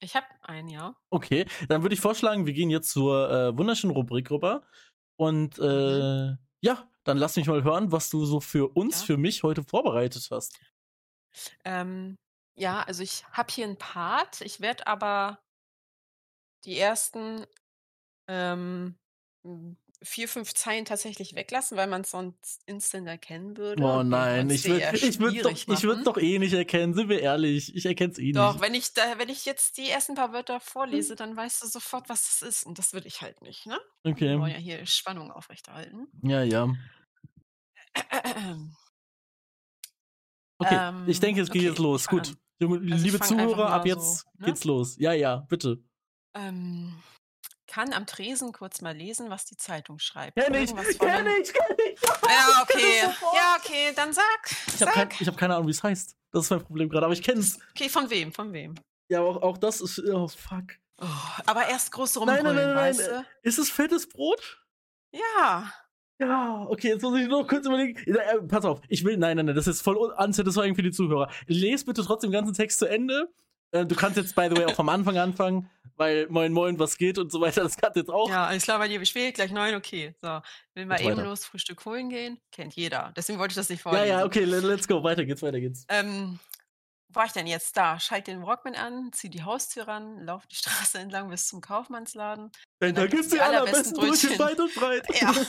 [0.04, 0.96] Ich habe einen, ja.
[1.10, 4.64] Okay, dann würde ich vorschlagen, wir gehen jetzt zur äh, wunderschönen Rubrik rüber.
[5.20, 9.06] Und äh, ja, dann lass mich mal hören, was du so für uns, Ja.
[9.08, 10.60] für mich heute vorbereitet hast.
[11.66, 12.16] Ähm,
[12.58, 14.42] ja, also ich habe hier 'n Part.
[14.42, 15.40] Ich werde aber
[16.66, 17.46] die ersten,
[18.28, 19.00] ähm,
[19.46, 23.80] hm, 4, 5 Zeilen tatsächlich weglassen, weil man's sonst instant erkennen würde.
[23.80, 27.20] Oh nein, ich würde eher ich würd doch, ich doch eh nicht erkennen, sind wir
[27.22, 27.76] ehrlich.
[27.76, 28.62] Ich erkenn's eh Doch, nicht.
[28.62, 32.10] wenn ich da wenn ich jetzt die ersten paar Wörter vorlese, dann weißt du sofort,
[32.10, 33.80] was das ist und das will ich halt nicht, ne?
[34.28, 34.58] Wir wollen ja Okay.
[34.58, 36.14] hier Spannung aufrechterhalten.
[36.24, 36.68] Ja, ja.
[40.60, 40.76] Okay,
[41.08, 42.02] ich Ähm, denke, es geht okay, jetzt los.
[42.04, 42.28] ich Gut.
[42.28, 42.38] an.
[42.60, 44.46] Also, ich liebe Zuhörer, ab jetzt so, ne?
[44.48, 44.96] geht's los.
[44.98, 45.78] Ja, ja, bitte.
[46.36, 47.02] Ähm,
[47.68, 50.36] kann am Tresen kurz mal lesen, was die Zeitung schreibt.
[50.38, 51.54] Kenn ich, kenn ich, kenn ich.
[51.54, 53.02] Ja, Ich okay.
[53.36, 54.24] Ja, okay, dann sag.
[54.74, 56.16] Ich habe kein, ich hab keine Ahnung, wie es heißt.
[56.32, 57.60] Das ist mein Problem gerade, aber ich kenn's.
[57.72, 58.32] Okay, von wem?
[58.32, 58.76] Von wem?
[59.10, 60.00] Ja, auch, auch das ist.
[60.00, 60.64] Oh, fuck.
[61.00, 61.06] Oh,
[61.46, 62.86] aber erst groß Nein, nein, rumbrüllen, nein, nein.
[62.90, 63.26] weißt nein.
[63.44, 63.48] du?
[63.48, 64.64] Ist es fettes Brot?
[65.14, 65.72] Ja.
[66.20, 68.00] Ja, okay, jetzt muss ich noch kurz überlegen.
[68.08, 70.82] Ja, äh, pass auf, ich will, nein, nein, nein, das ist voll un- unsatisfying für
[70.84, 71.30] die Zuhörer.
[71.46, 73.32] Lies bitte trotzdem den ganzen Text zu Ende.
[73.72, 76.98] Äh, du kannst jetzt, by the way, auch vom Anfang anfangen, weil Moin Moin, was
[76.98, 78.30] geht und so weiter, das kannst jetzt auch.
[78.30, 80.16] Ja, alles klar, bei dir beschwert, gleich 9, okay.
[80.22, 80.40] So,
[80.74, 82.40] will mal eben los Frühstück holen gehen?
[82.52, 83.12] Kennt jeder.
[83.16, 84.08] Deswegen wollte ich das nicht Ja, vorlesen.
[84.08, 85.86] ja, okay, le- let's go, weiter geht's, weiter geht's.
[85.90, 86.40] Ähm,
[87.10, 87.76] wo war ich denn jetzt?
[87.78, 88.00] Da.
[88.00, 90.56] Schalt den Walkman an, zieh die Haustür ran, lauf die
[90.96, 92.52] Straße entlang bis zum Kaufmannsladen.
[92.82, 94.40] Denn da gibt's die allerbesten allerbesten Brötchen.
[94.40, 95.06] weit und breit.
[95.22, 95.34] Ja.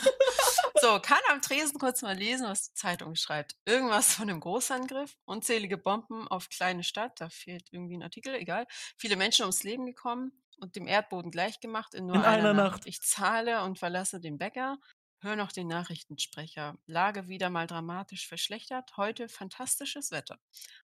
[0.75, 3.55] So, kann am Tresen kurz mal lesen, was die Zeitung schreibt.
[3.65, 8.65] Irgendwas von einem Großangriff, unzählige Bomben auf kleine Stadt, da fehlt irgendwie ein Artikel, egal.
[8.97, 12.71] Viele Menschen ums Leben gekommen und dem Erdboden gleichgemacht in nur In einer, einer Nacht.
[12.71, 12.87] Nacht.
[12.87, 14.77] Ich zahle und verlasse den Bäcker,
[15.21, 16.77] hör noch den Nachrichtensprecher.
[16.85, 20.39] Lage wieder mal dramatisch verschlechtert, heute fantastisches Wetter.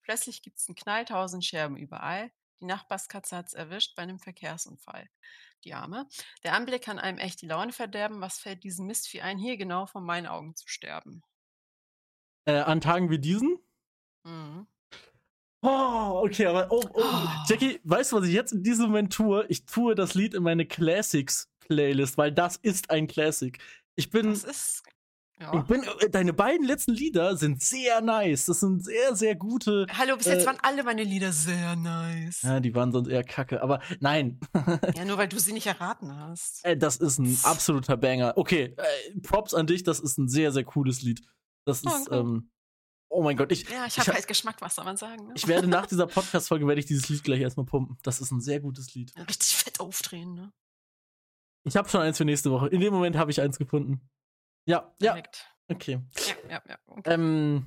[0.01, 2.31] Plötzlich gibt's einen Knall, tausend Scherben überall.
[2.61, 5.07] Die Nachbarskatze hat's erwischt bei einem Verkehrsunfall.
[5.63, 6.07] Die Arme.
[6.43, 8.21] Der Anblick kann einem echt die Laune verderben.
[8.21, 11.21] Was fällt diesem Mistvieh ein, hier genau vor meinen Augen zu sterben?
[12.45, 13.59] Äh, an Tagen wie diesen?
[14.23, 14.67] Mhm.
[15.61, 17.03] Oh, okay, aber oh, oh.
[17.03, 17.27] Oh.
[17.47, 19.45] Jackie, weißt du, was ich jetzt in diesem Moment tue?
[19.49, 23.57] Ich tue das Lied in meine Classics-Playlist, weil das ist ein Classic.
[23.95, 24.83] Ich bin, Das ist.
[25.39, 25.61] Ich Ja.
[25.61, 28.45] bin, äh, deine beiden letzten Lieder sind sehr nice.
[28.45, 29.87] Das sind sehr, sehr gute.
[29.97, 32.41] Hallo, bis jetzt äh, waren alle meine Lieder sehr nice.
[32.41, 34.39] Ja, die waren sonst eher kacke, aber nein.
[34.95, 36.63] Ja, nur weil du sie nicht erraten hast.
[36.65, 38.33] Äh, das ist ein absoluter Banger.
[38.35, 41.21] Okay, äh, Props an dich, das ist ein sehr, sehr cooles Lied.
[41.65, 42.51] Das ist, ähm,
[43.09, 45.27] oh mein Gott, ich, Ja, ich habe hab- halt Geschmack, was soll man sagen?
[45.27, 45.33] Ne?
[45.35, 47.97] ich werde nach dieser Podcast-Folge werde ich dieses Lied gleich erstmal pumpen.
[48.03, 49.13] Das ist ein sehr gutes Lied.
[49.17, 50.51] Richtig fett aufdrehen, ne?
[51.65, 52.67] Ich habe schon eins für nächste Woche.
[52.69, 54.01] In dem Moment habe ich eins gefunden.
[54.69, 55.47] Ja, ja, Perfekt.
[55.71, 55.99] okay.
[56.47, 56.77] Ja, ja, ja.
[56.85, 57.13] Okay.
[57.13, 57.65] Ähm,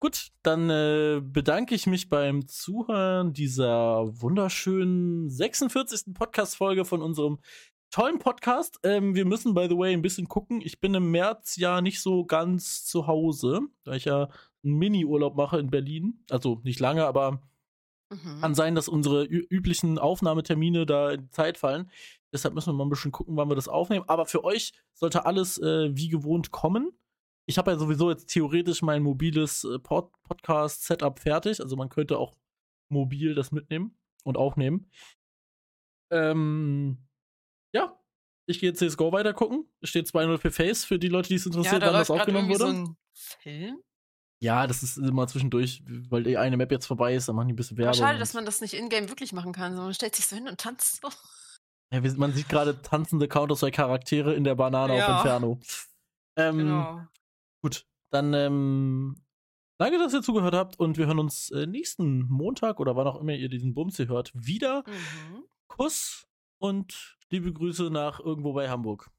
[0.00, 6.12] gut, dann äh, bedanke ich mich beim Zuhören dieser wunderschönen 46.
[6.12, 7.38] Podcast-Folge von unserem
[7.90, 8.78] tollen Podcast.
[8.82, 10.60] Ähm, wir müssen, by the way, ein bisschen gucken.
[10.60, 14.28] Ich bin im März ja nicht so ganz zu Hause, da ich ja
[14.62, 16.22] einen Mini-Urlaub mache in Berlin.
[16.28, 17.40] Also nicht lange, aber
[18.10, 18.42] Mhm.
[18.42, 21.90] kann sein, dass unsere üblichen Aufnahmetermine da in die Zeit fallen.
[22.32, 24.04] Deshalb müssen wir mal ein bisschen gucken, wann wir das aufnehmen.
[24.08, 26.92] Aber für euch sollte alles äh, wie gewohnt kommen.
[27.46, 31.60] Ich habe ja sowieso jetzt theoretisch mein mobiles äh, Pod Podcast-Setup fertig.
[31.60, 32.36] Also man könnte auch
[32.88, 34.90] mobil das mitnehmen und aufnehmen.
[36.10, 36.98] Ähm,
[37.74, 37.98] ja,
[38.46, 39.66] ich gehe jetzt CSGO weiter gucken.
[39.80, 42.10] Es steht 2-0 für Face für die Leute, die es ja, interessiert, da wann das
[42.10, 42.58] aufgenommen wurde.
[42.58, 43.78] so ein Film.
[44.40, 47.54] ja, das ist immer zwischendurch, weil die eine Map jetzt vorbei ist, dann machen die
[47.54, 47.98] ein bisschen Aber Werbung.
[47.98, 49.72] schade, und- dass man das nicht in-game wirklich machen kann.
[49.72, 51.08] sondern Man stellt sich so hin und tanzt so.
[51.92, 55.06] Ja, man sieht gerade tanzende Counter-Strike-Charaktere in der Banane Ja.
[55.06, 55.60] auf Inferno.
[56.36, 57.06] Ähm, Genau.
[57.62, 59.22] Gut, dann ähm,
[59.78, 63.20] danke, dass ihr zugehört habt und wir hören uns äh, nächsten Montag oder wann auch
[63.20, 64.82] immer ihr diesen Bums hier hört, wieder.
[64.86, 65.44] Mhm.
[65.68, 66.26] Kuss
[66.58, 69.10] und liebe Grüße nach irgendwo bei Hamburg.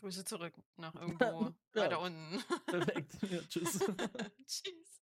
[0.00, 1.52] Grüße zurück nach irgendwo Ja.
[1.74, 2.42] weiter unten.
[2.66, 3.16] Perfekt.
[3.30, 3.78] Ja, tschüss.
[4.46, 4.95] Tschüss.